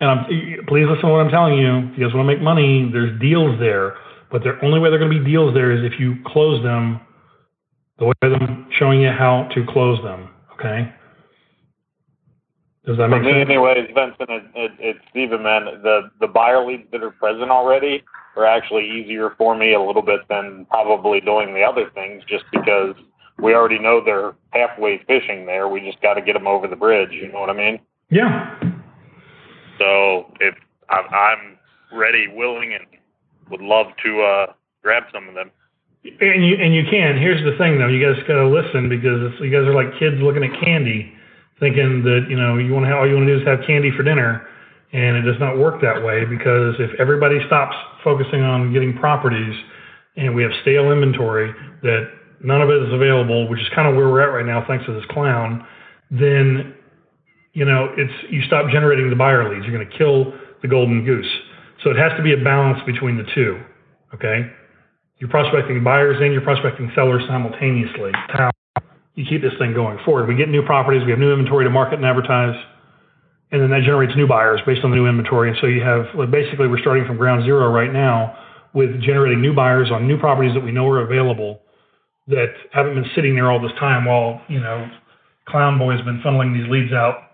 [0.00, 0.24] And I'm,
[0.66, 1.90] please listen to what I'm telling you.
[1.90, 3.94] If you guys want to make money, there's deals there.
[4.32, 7.00] But the only way they're going to be deals there is if you close them
[7.98, 10.30] the way I'm showing you how to close them.
[10.54, 10.92] Okay.
[12.86, 13.48] Does that For make me, sense?
[13.48, 15.66] anyways, Vincent, it, it, it's Steven, man.
[15.82, 18.02] The the buyer leads that are present already
[18.34, 22.44] are actually easier for me a little bit than probably doing the other things, just
[22.50, 22.94] because
[23.38, 25.68] we already know they're halfway fishing there.
[25.68, 27.10] We just got to get them over the bridge.
[27.12, 27.78] You know what I mean?
[28.10, 28.58] Yeah.
[29.78, 30.54] So if
[30.90, 31.58] I'm
[31.92, 32.84] ready, willing, and
[33.52, 34.46] would love to uh,
[34.82, 35.52] grab some of them.
[36.04, 37.16] And you and you can.
[37.16, 37.86] Here's the thing, though.
[37.86, 41.12] You guys got to listen because you guys are like kids looking at candy,
[41.60, 43.94] thinking that you know you want to all you want to do is have candy
[43.94, 44.42] for dinner,
[44.92, 46.24] and it does not work that way.
[46.24, 49.54] Because if everybody stops focusing on getting properties,
[50.16, 51.54] and we have stale inventory
[51.86, 52.10] that
[52.42, 54.84] none of it is available, which is kind of where we're at right now, thanks
[54.86, 55.64] to this clown,
[56.10, 56.74] then
[57.52, 59.64] you know it's you stop generating the buyer leads.
[59.64, 61.30] You're going to kill the golden goose.
[61.82, 63.60] So it has to be a balance between the two.
[64.14, 64.50] Okay.
[65.18, 68.10] You're prospecting buyers and you're prospecting sellers simultaneously.
[68.28, 68.50] How
[69.14, 70.28] you keep this thing going forward.
[70.28, 72.56] We get new properties, we have new inventory to market and advertise,
[73.50, 75.50] and then that generates new buyers based on the new inventory.
[75.50, 78.36] And so you have basically we're starting from ground zero right now
[78.72, 81.60] with generating new buyers on new properties that we know are available
[82.28, 84.88] that haven't been sitting there all this time while you know
[85.46, 87.32] Clown Boy's been funneling these leads out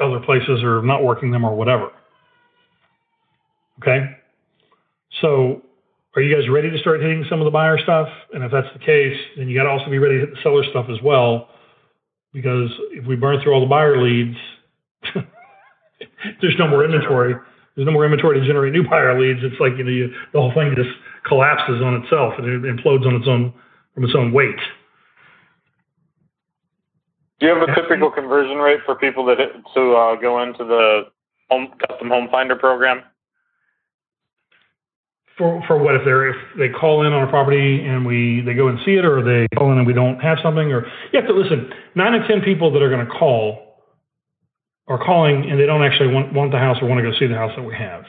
[0.00, 1.90] other places or not working them or whatever.
[3.82, 4.16] Okay,
[5.20, 5.60] so
[6.14, 8.06] are you guys ready to start hitting some of the buyer stuff?
[8.32, 10.40] And if that's the case, then you got to also be ready to hit the
[10.40, 11.48] seller stuff as well,
[12.32, 14.36] because if we burn through all the buyer leads,
[16.40, 17.34] there's no more inventory.
[17.74, 19.40] There's no more inventory to generate new buyer leads.
[19.42, 20.90] It's like you know you, the whole thing just
[21.26, 23.52] collapses on itself and it implodes on its own
[23.94, 24.60] from its own weight.
[27.40, 29.38] Do you have a typical conversion rate for people that
[29.74, 31.10] to uh, go into the
[31.50, 33.02] home custom home finder program?
[35.38, 38.54] For for what if they're if they call in on a property and we they
[38.54, 41.18] go and see it or they call in and we don't have something or you
[41.18, 43.72] have to listen nine in ten people that are going to call
[44.88, 47.26] are calling and they don't actually want want the house or want to go see
[47.26, 48.04] the house that we have.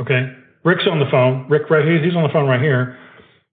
[0.00, 0.32] Okay,
[0.64, 1.48] Rick's on the phone.
[1.48, 2.98] Rick right here, he's on the phone right here,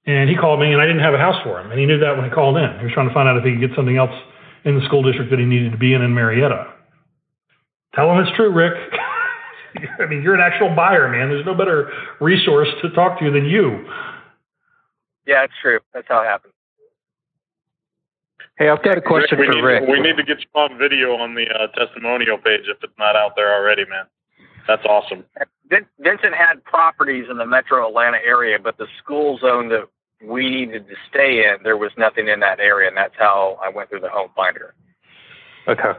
[0.06, 1.72] And he called me, and I didn't have a house for him.
[1.72, 2.80] And he knew that when he called in.
[2.80, 4.16] He was trying to find out if he could get something else
[4.66, 6.74] in the school district that he needed to be in in Marietta.
[7.96, 8.74] Tell him it's true, Rick.
[10.00, 11.30] I mean, you're an actual buyer, man.
[11.30, 13.86] There's no better resource to talk to than you.
[15.26, 15.80] Yeah, it's true.
[15.94, 16.54] That's how it happened.
[18.58, 19.84] Hey, I've got a question we for need, Rick.
[19.88, 23.16] We need to get you on video on the uh, testimonial page if it's not
[23.16, 24.06] out there already, man.
[24.68, 25.24] That's awesome.
[25.70, 29.88] Vincent had properties in the metro Atlanta area, but the school zone that
[30.24, 33.70] we needed to stay in, there was nothing in that area, and that's how I
[33.70, 34.74] went through the home finder.
[35.68, 35.94] Okay.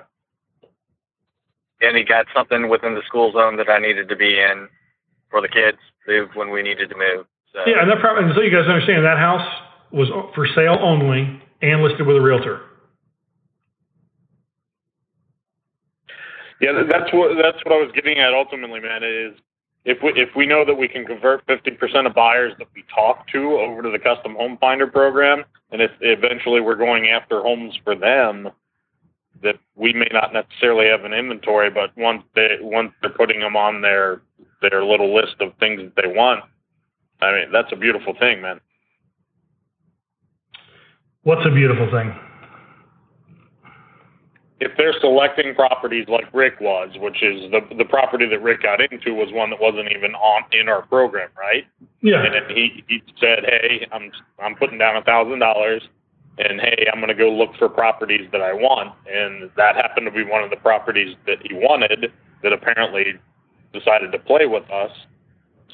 [1.80, 4.68] And he got something within the school zone that I needed to be in
[5.30, 7.26] for the kids moved when we needed to move.
[7.52, 9.46] So Yeah, and that probably, and so you guys understand, that house
[9.92, 12.60] was for sale only and listed with a realtor.
[16.60, 19.04] Yeah, that's what that's what I was getting at ultimately, man.
[19.04, 19.38] Is
[19.84, 22.84] if we if we know that we can convert fifty percent of buyers that we
[22.92, 27.42] talk to over to the custom home finder program, and if eventually we're going after
[27.42, 28.48] homes for them,
[29.42, 33.56] that we may not necessarily have an inventory, but once they once they're putting them
[33.56, 34.22] on their
[34.62, 36.44] their little list of things that they want,
[37.20, 38.60] I mean that's a beautiful thing, man.
[41.22, 42.14] What's a beautiful thing?
[44.60, 48.80] if they're selecting properties like Rick was, which is the the property that Rick got
[48.80, 51.64] into was one that wasn't even on in our program, right?
[52.02, 52.24] Yeah.
[52.24, 54.10] And then he he said, "Hey, I'm
[54.42, 55.82] I'm putting down a thousand dollars,
[56.38, 60.06] and hey, I'm going to go look for properties that I want." And that happened
[60.06, 62.12] to be one of the properties that he wanted.
[62.42, 63.14] That apparently
[63.72, 64.90] decided to play with us.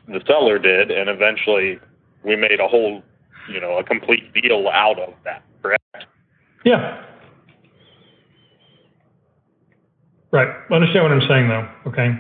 [0.09, 1.79] The seller did, and eventually
[2.25, 3.03] we made a whole,
[3.51, 5.43] you know, a complete deal out of that.
[5.63, 5.83] Correct?
[6.65, 7.05] Yeah.
[10.31, 10.49] Right.
[10.73, 11.69] Understand what I'm saying, though.
[11.87, 12.11] Okay.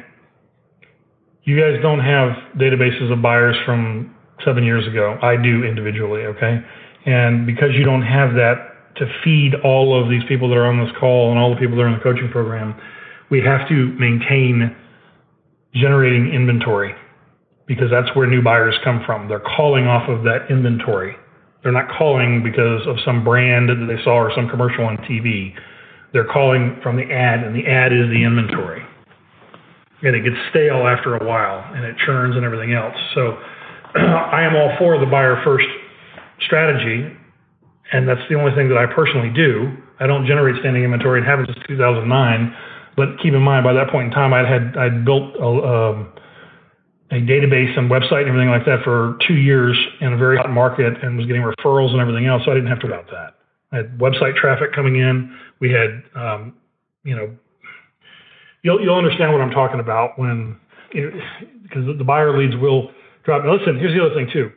[1.42, 4.14] You guys don't have databases of buyers from
[4.44, 5.18] seven years ago.
[5.20, 6.22] I do individually.
[6.22, 6.60] Okay.
[7.06, 10.78] And because you don't have that to feed all of these people that are on
[10.78, 12.74] this call and all the people that are in the coaching program,
[13.30, 14.74] we have to maintain
[15.74, 16.94] generating inventory
[17.66, 19.28] because that's where new buyers come from.
[19.28, 21.16] They're calling off of that inventory.
[21.62, 25.54] They're not calling because of some brand that they saw or some commercial on TV.
[26.12, 28.84] They're calling from the ad, and the ad is the inventory.
[30.02, 32.94] And it gets stale after a while, and it churns and everything else.
[33.14, 33.38] So
[33.96, 35.66] I am all for the buyer first
[36.40, 37.10] strategy,
[37.92, 39.72] and that's the only thing that I personally do.
[40.00, 42.56] I don't generate standing inventory and haven't since 2009.
[42.96, 46.12] But keep in mind, by that point in time, I'd had I'd built a, um,
[47.10, 50.50] a database and website and everything like that for two years in a very hot
[50.50, 52.42] market, and was getting referrals and everything else.
[52.44, 53.34] So I didn't have to about that.
[53.72, 55.36] I had website traffic coming in.
[55.60, 56.54] We had, um,
[57.02, 57.34] you know,
[58.62, 60.56] you'll you'll understand what I'm talking about when
[60.92, 61.20] you know
[61.62, 62.90] because the buyer leads will
[63.24, 63.44] drop.
[63.44, 64.50] Now listen, here's the other thing too.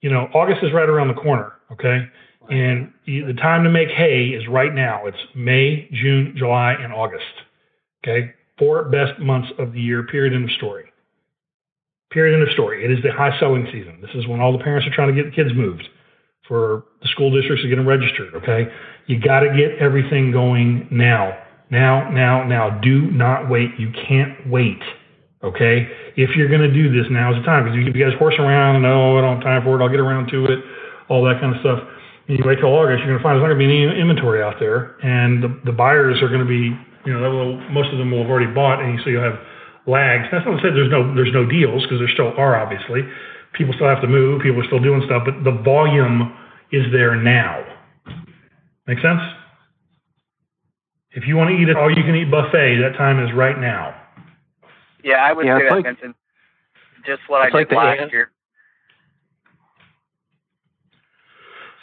[0.00, 1.52] You know, August is right around the corner.
[1.72, 2.08] Okay.
[2.50, 5.06] And the time to make hay is right now.
[5.06, 7.24] It's May, June, July, and August.
[8.02, 8.32] Okay.
[8.58, 10.86] Four best months of the year, period, end of story.
[12.10, 12.84] Period, end of story.
[12.84, 14.00] It is the high selling season.
[14.00, 15.86] This is when all the parents are trying to get the kids moved
[16.46, 18.34] for the school districts to get them registered.
[18.34, 18.72] Okay.
[19.06, 21.36] You got to get everything going now.
[21.70, 22.70] Now, now, now.
[22.80, 23.70] Do not wait.
[23.78, 24.80] You can't wait.
[25.42, 25.86] Okay.
[26.16, 27.64] If you're going to do this, now is the time.
[27.64, 29.82] Because you guys horse around and, oh, I don't have time for it.
[29.82, 30.58] I'll get around to it.
[31.08, 31.78] All that kind of stuff.
[32.26, 34.00] And you wait till August, you're going to find there's not going to be any
[34.00, 34.98] inventory out there.
[35.00, 36.74] And the, the buyers are going to be,
[37.06, 38.82] you know, will, most of them will have already bought.
[38.82, 39.40] And so you'll have
[39.86, 40.28] lags.
[40.28, 43.06] That's not to say there's no, there's no deals because there still are, obviously.
[43.54, 44.42] People still have to move.
[44.42, 45.22] People are still doing stuff.
[45.24, 46.34] But the volume
[46.74, 47.64] is there now.
[48.86, 49.22] Make sense?
[51.12, 53.56] If you want to eat an all you can eat buffet, that time is right
[53.56, 53.96] now.
[55.02, 56.16] Yeah, I would Yeah, say it's that, like- Vincent.
[57.06, 58.30] Just what I it's like did the last ant- year.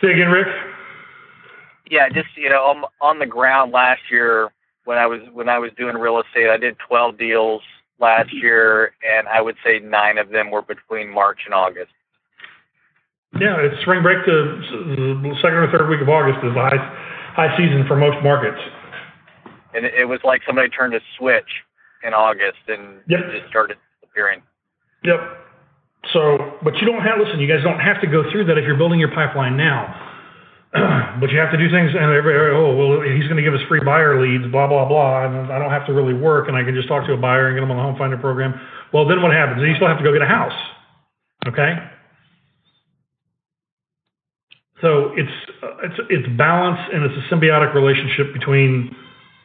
[0.02, 0.48] Say again, Rick.
[1.90, 4.52] Yeah, just you know, on, on the ground last year
[4.84, 7.62] when I was when I was doing real estate, I did 12 deals
[8.00, 8.38] last mm-hmm.
[8.38, 11.92] year, and I would say nine of them were between March and August.
[13.40, 14.26] Yeah, it's spring break.
[14.26, 14.62] The
[15.22, 16.78] the second or third week of August is the high
[17.36, 18.62] high season for most markets.
[19.74, 21.64] And it, it was like somebody turned a switch
[22.04, 23.20] in August, and Yep.
[23.20, 24.42] it just started appearing.
[25.04, 25.20] Yep.
[26.14, 28.66] So, but you don't have, listen, you guys don't have to go through that if
[28.66, 29.90] you're building your pipeline now.
[31.20, 33.62] but you have to do things, and every, oh, well, he's going to give us
[33.70, 36.64] free buyer leads, blah, blah, blah, and I don't have to really work, and I
[36.64, 38.60] can just talk to a buyer and get them on the home finder program.
[38.92, 39.64] Well, then what happens?
[39.64, 40.58] You still have to go get a house.
[41.48, 41.76] Okay?
[44.82, 45.32] So it's,
[45.84, 48.94] it's, it's balance, and it's a symbiotic relationship between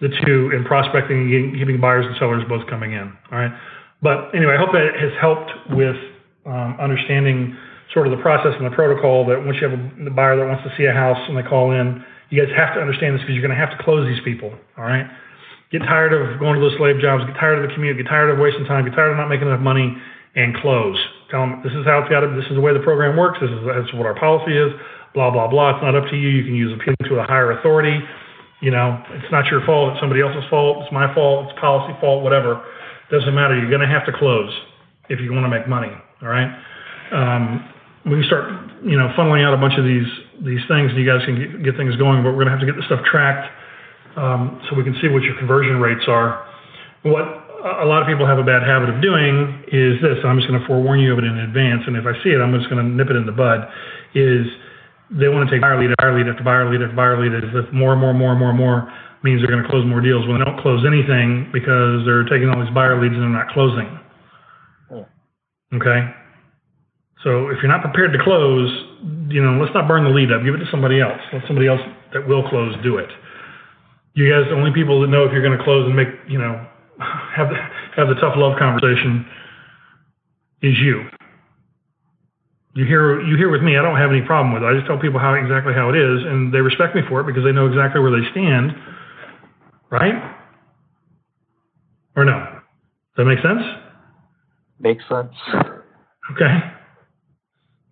[0.01, 3.12] the two in prospecting and keeping buyers and sellers both coming in.
[3.30, 3.53] All right.
[4.03, 5.96] But anyway, I hope that has helped with
[6.46, 7.57] um, understanding
[7.92, 10.64] sort of the process and the protocol that once you have a, buyer that wants
[10.64, 13.34] to see a house and they call in, you guys have to understand this because
[13.34, 14.55] you're going to have to close these people.
[14.78, 15.05] All right.
[15.70, 17.26] Get tired of going to those slave jobs.
[17.26, 17.98] Get tired of the commute.
[17.98, 18.88] Get tired of wasting time.
[18.88, 19.94] Get tired of not making enough money
[20.34, 20.98] and close.
[21.30, 22.30] Tell them this is how it's got to.
[22.30, 22.38] be.
[22.38, 23.38] This is the way the program works.
[23.38, 24.70] This is, this is what our policy is.
[25.14, 25.78] Blah blah blah.
[25.78, 26.30] It's not up to you.
[26.30, 27.98] You can use appealing to a higher authority.
[28.61, 29.93] You know, it's not your fault.
[29.93, 30.85] It's somebody else's fault.
[30.85, 31.49] It's my fault.
[31.49, 32.23] It's policy fault.
[32.23, 32.63] Whatever.
[33.11, 33.57] Doesn't matter.
[33.59, 34.53] You're going to have to close
[35.09, 35.91] if you want to make money.
[36.23, 36.51] All right.
[37.13, 37.67] Um,
[38.07, 38.49] we start,
[38.85, 40.07] you know, funneling out a bunch of these
[40.41, 42.23] these things, and you guys can get, get things going.
[42.23, 43.49] But we're going to have to get this stuff tracked
[44.17, 46.45] um, so we can see what your conversion rates are.
[47.03, 47.25] What
[47.61, 50.21] a lot of people have a bad habit of doing is this.
[50.25, 52.41] I'm just going to forewarn you of it in advance, and if I see it,
[52.41, 53.69] I'm just going to nip it in the bud.
[54.15, 54.49] Is
[55.11, 57.51] they want to take buyer lead, buyer lead after buyer lead after buyer lead as
[57.51, 58.93] if more and more, and more and more and more
[59.23, 62.49] means they're going to close more deals when they don't close anything because they're taking
[62.49, 63.89] all these buyer leads and they're not closing.
[64.89, 65.77] Hmm.
[65.77, 66.01] Okay.
[67.23, 68.71] So if you're not prepared to close,
[69.29, 70.43] you know, let's not burn the lead up.
[70.43, 71.21] Give it to somebody else.
[71.33, 71.81] Let somebody else
[72.15, 73.11] that will close do it.
[74.15, 76.39] You guys, the only people that know if you're going to close and make, you
[76.39, 76.55] know,
[77.37, 77.57] have the,
[77.97, 79.27] have the tough love conversation
[80.63, 81.05] is you.
[82.75, 83.77] You hear you hear with me.
[83.77, 84.66] I don't have any problem with it.
[84.66, 87.27] I just tell people how exactly how it is, and they respect me for it
[87.27, 88.73] because they know exactly where they stand.
[89.91, 90.14] Right?
[92.14, 92.39] Or no?
[93.16, 93.62] Does that make sense?
[94.79, 95.35] Makes sense.
[96.31, 96.47] Okay.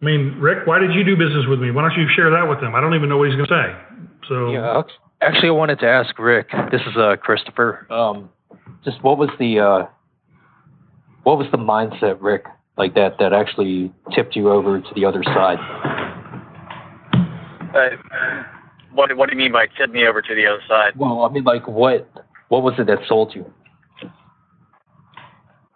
[0.01, 1.72] I mean, Rick, why did you do business with me?
[1.72, 2.74] Why don't you share that with them?
[2.76, 3.99] I don't even know what he's going to say.
[4.29, 4.83] So Yeah,
[5.20, 6.51] actually, I wanted to ask Rick.
[6.70, 7.87] This is uh, Christopher.
[7.91, 8.31] Um,
[8.85, 9.87] just what was the uh,
[11.24, 12.45] what was the mindset, Rick,
[12.79, 15.59] like that that actually tipped you over to the other side?
[17.74, 17.91] Uh,
[18.93, 20.93] what What do you mean by tipped me over to the other side?
[20.97, 22.11] Well, I mean, like what
[22.49, 23.45] what was it that sold you?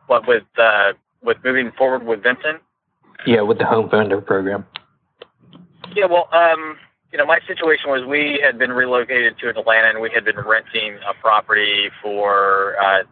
[0.07, 0.93] What with uh,
[1.23, 2.63] with moving forward with Vincent?
[3.27, 4.65] Yeah, with the home finder program.
[5.95, 6.77] Yeah, well, um,
[7.13, 10.39] you know, my situation was we had been relocated to Atlanta and we had been
[10.39, 13.03] renting a property for uh,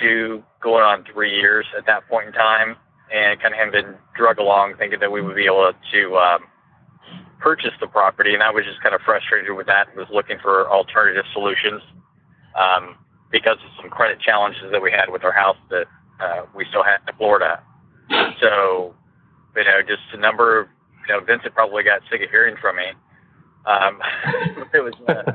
[0.00, 2.76] two, going on three years at that point in time,
[3.12, 6.40] and kind of had been drug along thinking that we would be able to um,
[7.38, 9.94] purchase the property, and I was just kind of frustrated with that.
[9.96, 11.82] Was looking for alternative solutions
[12.58, 12.96] um,
[13.30, 15.86] because of some credit challenges that we had with our house that
[16.20, 17.62] uh, we still had in Florida.
[18.40, 18.94] So,
[19.56, 20.68] you know, just a number of,
[21.08, 22.90] you know, Vincent probably got sick of hearing from me.
[23.66, 24.00] Um,
[24.74, 25.32] it was uh,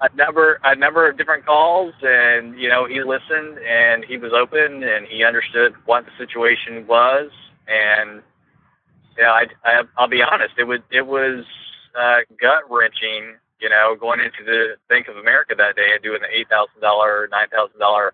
[0.00, 4.32] a number, a number of different calls, and you know, he listened and he was
[4.32, 7.30] open and he understood what the situation was,
[7.66, 8.22] and
[9.18, 11.44] yeah, I, I, I'll be honest, it was, it was
[11.98, 13.36] uh, gut wrenching.
[13.58, 16.78] You know, going into the Bank of America that day and doing the eight thousand
[16.82, 18.12] dollar, nine thousand dollar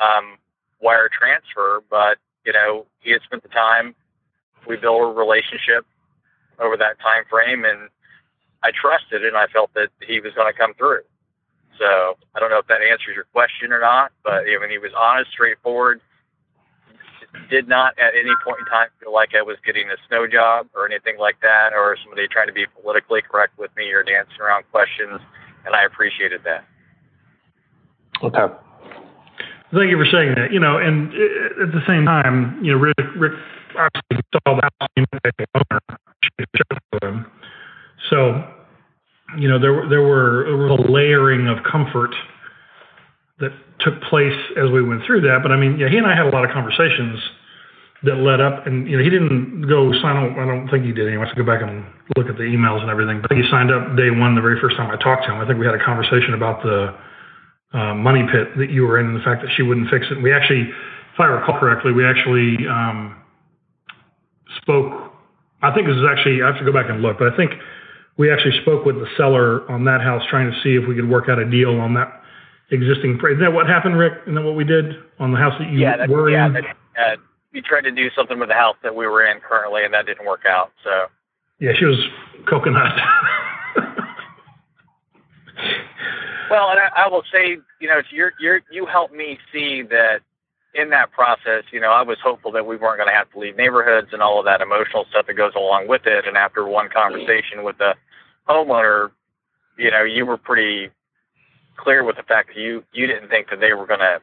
[0.00, 0.38] um,
[0.80, 3.94] wire transfer, but you know, he had spent the time.
[4.66, 5.86] We built a relationship
[6.58, 7.88] over that time frame, and
[8.66, 11.06] I trusted, and I felt that he was going to come through.
[11.78, 14.78] So I don't know if that answers your question or not, but I mean, he
[14.78, 16.00] was honest, straightforward.
[17.50, 20.66] Did not at any point in time feel like I was getting a snow job
[20.74, 24.40] or anything like that, or somebody trying to be politically correct with me or dancing
[24.40, 25.20] around questions,
[25.64, 26.64] and I appreciated that.
[28.22, 28.52] Okay.
[29.74, 30.50] Thank you for saying that.
[30.50, 33.34] You know, and uh, at the same time, you know, Rick, Rick
[33.76, 35.98] obviously saw the house he met the owner.
[36.24, 37.26] she showed it to him.
[38.08, 38.55] So,
[39.38, 42.14] you know, there were there were there was a layering of comfort
[43.38, 45.40] that took place as we went through that.
[45.42, 47.20] But I mean, yeah, he and I had a lot of conversations
[48.04, 50.36] that led up, and you know, he didn't go sign up.
[50.36, 51.08] I don't think he did.
[51.08, 51.84] Anyway, I have to go back and
[52.16, 53.20] look at the emails and everything.
[53.20, 55.40] But he signed up day one, the very first time I talked to him.
[55.40, 56.94] I think we had a conversation about the
[57.76, 60.22] uh, money pit that you were in and the fact that she wouldn't fix it.
[60.22, 63.16] We actually, if I recall correctly, we actually um,
[64.62, 65.12] spoke.
[65.62, 67.52] I think this is actually, I have to go back and look, but I think
[68.16, 71.08] we actually spoke with the seller on that house trying to see if we could
[71.08, 72.22] work out a deal on that
[72.70, 73.18] existing.
[73.18, 74.14] Isn't that what happened, Rick?
[74.22, 76.52] Isn't that what we did on the house that you yeah, that, were yeah, in?
[76.54, 76.64] that,
[76.98, 77.16] uh,
[77.52, 80.06] we tried to do something with the house that we were in currently, and that
[80.06, 80.72] didn't work out.
[80.82, 81.06] So
[81.60, 81.98] yeah, she was
[82.48, 82.92] coconut.
[86.50, 90.20] Well, and I, I will say, you know, you're, you're, you helped me see that
[90.76, 93.38] in that process, you know, I was hopeful that we weren't going to have to
[93.38, 96.26] leave neighborhoods and all of that emotional stuff that goes along with it.
[96.26, 97.94] And after one conversation with the
[98.48, 99.10] homeowner,
[99.78, 100.90] you know, you were pretty
[101.76, 104.20] clear with the fact that you, you didn't think that they were going to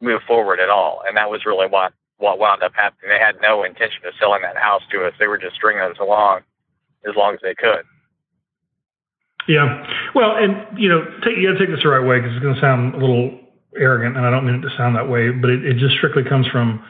[0.00, 1.02] move forward at all.
[1.06, 3.10] And that was really what, what wound up happening.
[3.10, 5.14] They had no intention of selling that house to us.
[5.18, 6.40] They were just stringing us along
[7.08, 7.84] as long as they could.
[9.48, 9.86] Yeah.
[10.14, 12.42] Well, and you know, take, you got to take this the right way because it's
[12.42, 13.38] going to sound a little
[13.78, 16.22] arrogant, and I don't mean it to sound that way, but it, it just strictly
[16.24, 16.84] comes from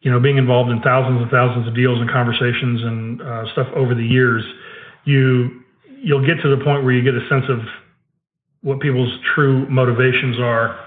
[0.00, 3.68] you know, being involved in thousands and thousands of deals and conversations and uh, stuff
[3.76, 4.42] over the years,
[5.04, 5.60] you
[6.02, 7.60] you'll get to the point where you get a sense of
[8.62, 10.80] what people's true motivations are,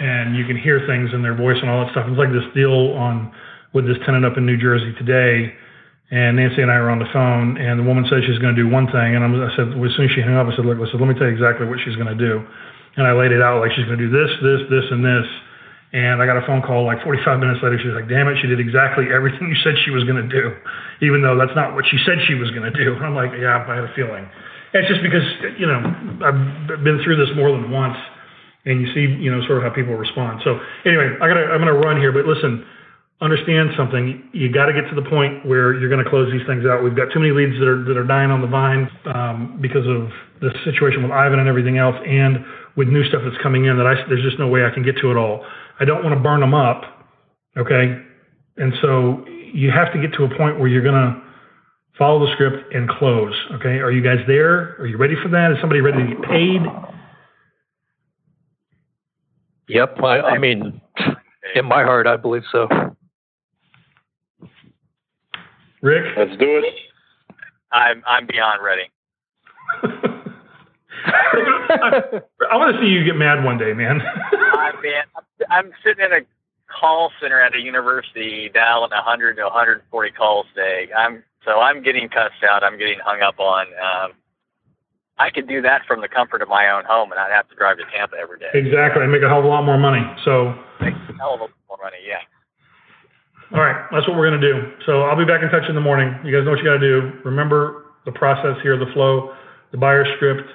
[0.00, 2.06] and you can hear things in their voice and all that stuff.
[2.08, 3.30] It's like this deal on
[3.72, 5.54] with this tenant up in New Jersey today,
[6.10, 8.60] and Nancy and I were on the phone, and the woman said she's going to
[8.60, 10.66] do one thing, and I said well, as soon as she hung up, I said,
[10.66, 12.42] look, I said, let me tell you exactly what she's going to do,
[12.98, 15.26] and I laid it out like she's going to do this, this, this, and this
[15.92, 17.80] and I got a phone call like 45 minutes later.
[17.80, 20.28] She was like, damn it, she did exactly everything you said she was going to
[20.28, 20.52] do,
[21.00, 22.96] even though that's not what she said she was going to do.
[23.00, 24.28] I'm like, yeah, I had a feeling.
[24.76, 25.24] And it's just because,
[25.56, 25.80] you know,
[26.20, 27.96] I've been through this more than once
[28.68, 30.44] and you see, you know, sort of how people respond.
[30.44, 32.68] So anyway, I gotta, I'm to run here, but listen,
[33.24, 34.28] understand something.
[34.36, 36.84] You got to get to the point where you're going to close these things out.
[36.84, 39.88] We've got too many leads that are, that are dying on the vine um, because
[39.88, 40.12] of
[40.44, 41.96] the situation with Ivan and everything else.
[42.04, 42.44] And
[42.78, 44.96] with new stuff that's coming in that I, there's just no way I can get
[44.98, 45.44] to it all.
[45.80, 46.82] I don't want to burn them up.
[47.56, 48.00] Okay.
[48.56, 51.20] And so you have to get to a point where you're going to
[51.98, 53.34] follow the script and close.
[53.54, 53.80] Okay.
[53.80, 54.76] Are you guys there?
[54.78, 55.50] Are you ready for that?
[55.50, 56.60] Is somebody ready to get paid?
[59.66, 59.98] Yep.
[60.04, 60.80] I, I mean,
[61.56, 62.68] in my heart, I believe so.
[65.82, 66.04] Rick?
[66.16, 66.74] Let's do it.
[67.72, 70.14] I'm I'm beyond ready.
[71.06, 72.20] I,
[72.50, 74.00] I want to see you get mad one day, man.
[74.02, 75.04] I man,
[75.50, 76.20] I'm sitting in a
[76.68, 80.88] call center at a university dialing 100 to 140 calls a day.
[80.96, 82.62] I'm so I'm getting cussed out.
[82.62, 83.66] I'm getting hung up on.
[83.78, 84.12] Um,
[85.18, 87.54] I could do that from the comfort of my own home, and I'd have to
[87.56, 88.50] drive to Tampa every day.
[88.54, 90.02] Exactly, I make a hell of a lot more money.
[90.24, 91.96] So, Make a hell of a lot more money.
[92.06, 92.22] Yeah.
[93.52, 94.72] all right, that's what we're gonna do.
[94.86, 96.14] So I'll be back in touch in the morning.
[96.24, 97.18] You guys know what you got to do.
[97.24, 99.34] Remember the process here, the flow,
[99.72, 100.48] the buyer script,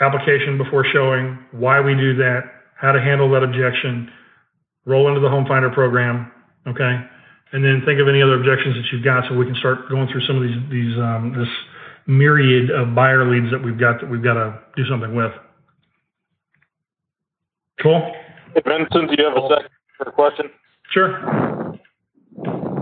[0.00, 2.42] application before showing, why we do that,
[2.76, 4.10] how to handle that objection,
[4.84, 6.30] roll into the home finder program,
[6.66, 7.00] okay?
[7.52, 10.08] And then think of any other objections that you've got so we can start going
[10.08, 11.48] through some of these, these, um, this
[12.06, 15.32] myriad of buyer leads that we've got that we've got to do something with.
[17.82, 18.12] Cool?
[18.54, 20.46] Hey, Vincent, do you have a second for a question?
[20.90, 21.18] Sure.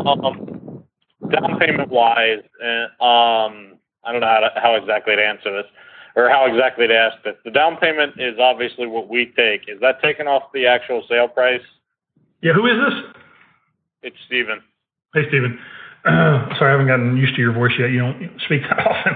[0.07, 0.85] Um,
[1.31, 5.71] down payment wise, uh, um, I don't know how, to, how exactly to answer this
[6.17, 7.35] or how exactly to ask this.
[7.45, 9.69] The down payment is obviously what we take.
[9.69, 11.61] Is that taken off the actual sale price?
[12.43, 13.05] Yeah, who is this?
[14.03, 14.63] It's Steven.
[15.15, 15.59] Hey, Steven.
[16.05, 17.91] sorry, I haven't gotten used to your voice yet.
[17.91, 19.15] You don't speak that often.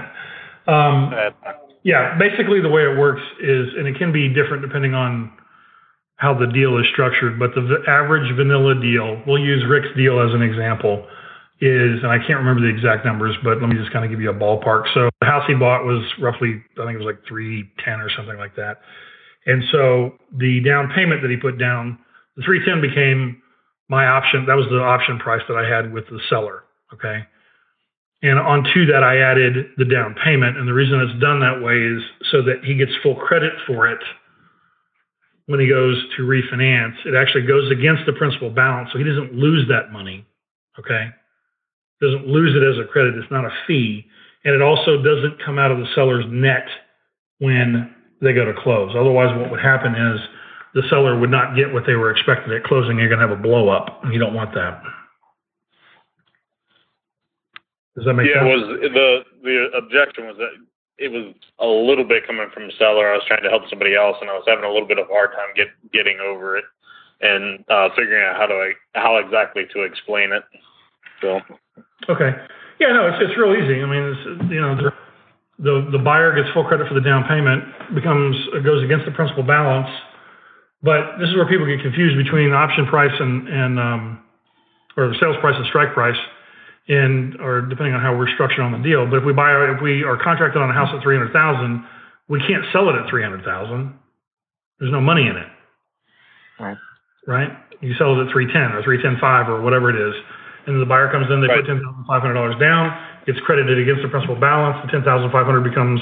[0.67, 4.93] Um, Uh, Yeah, basically the way it works is, and it can be different depending
[4.93, 5.31] on
[6.17, 10.19] how the deal is structured, but the v- average vanilla deal, we'll use Rick's deal
[10.21, 11.07] as an example,
[11.61, 14.19] is, and I can't remember the exact numbers, but let me just kind of give
[14.19, 14.91] you a ballpark.
[14.95, 18.37] So the house he bought was roughly, I think it was like 310 or something
[18.37, 18.81] like that.
[19.45, 21.99] And so the down payment that he put down,
[22.35, 23.41] the 310 became
[23.89, 24.45] my option.
[24.47, 26.63] That was the option price that I had with the seller.
[26.93, 27.25] Okay.
[28.23, 30.57] And onto that, I added the down payment.
[30.57, 32.01] And the reason it's done that way is
[32.31, 34.01] so that he gets full credit for it
[35.45, 36.95] when he goes to refinance.
[37.05, 38.89] It actually goes against the principal balance.
[38.91, 40.25] So he doesn't lose that money.
[40.79, 41.09] Okay.
[42.01, 43.15] Doesn't lose it as a credit.
[43.15, 44.05] It's not a fee.
[44.43, 46.67] And it also doesn't come out of the seller's net
[47.39, 48.95] when they go to close.
[48.97, 50.19] Otherwise, what would happen is
[50.73, 52.97] the seller would not get what they were expected at closing.
[52.97, 54.01] You're going to have a blow up.
[54.11, 54.81] You don't want that.
[57.95, 58.47] Does that make yeah, sense?
[58.47, 60.55] it was the the objection was that
[60.97, 63.11] it was a little bit coming from the seller.
[63.11, 65.09] I was trying to help somebody else, and I was having a little bit of
[65.09, 66.63] a hard time get getting over it
[67.19, 70.43] and uh, figuring out how to how exactly to explain it.
[71.21, 71.41] So
[72.09, 72.31] Okay.
[72.79, 73.81] Yeah, no, it's it's real easy.
[73.81, 74.89] I mean, it's, you know, the,
[75.61, 79.11] the the buyer gets full credit for the down payment, becomes it goes against the
[79.11, 79.89] principal balance.
[80.81, 84.23] But this is where people get confused between option price and and um,
[84.97, 86.17] or the sales price and strike price,
[86.89, 89.05] and or depending on how we're structured on the deal.
[89.05, 91.85] But if we buy if we are contracted on a house at three hundred thousand,
[92.29, 93.93] we can't sell it at three hundred thousand.
[94.79, 95.49] There's no money in it.
[96.59, 96.77] Right.
[97.27, 97.49] Right.
[97.81, 100.17] You sell it at three ten or three ten five or whatever it is
[100.67, 101.59] and the buyer comes in, they Right.
[101.61, 102.91] put ten thousand five hundred dollars down,
[103.25, 105.99] gets credited against the principal balance, the ten thousand five hundred becomes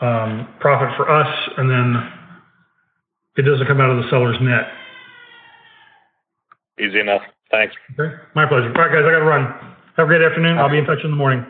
[0.00, 2.12] um, profit for us, and then
[3.36, 4.68] it doesn't come out of the seller's net.
[6.80, 7.22] easy enough.
[7.50, 7.74] Thanks.
[7.98, 8.68] Okay, my pleasure.
[8.68, 9.44] All right, guys, I got to run.
[9.96, 10.58] Have a great afternoon.
[10.58, 11.44] I'll be in touch in the morning.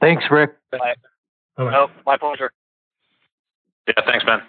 [0.00, 0.56] Thanks, Rick.
[0.70, 0.94] Bye.
[1.56, 1.72] Bye.
[1.74, 2.52] Oh, my pleasure.
[3.86, 4.42] Yeah, thanks, man.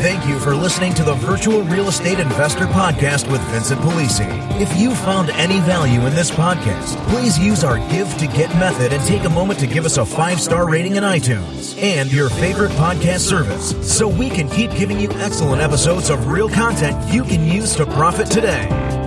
[0.00, 4.26] Thank you for listening to the Virtual Real Estate Investor Podcast with Vincent Polisi.
[4.58, 8.94] If you found any value in this podcast, please use our Give to Get method
[8.94, 12.30] and take a moment to give us a five star rating in iTunes and your
[12.30, 17.22] favorite podcast service so we can keep giving you excellent episodes of real content you
[17.22, 18.99] can use to profit today.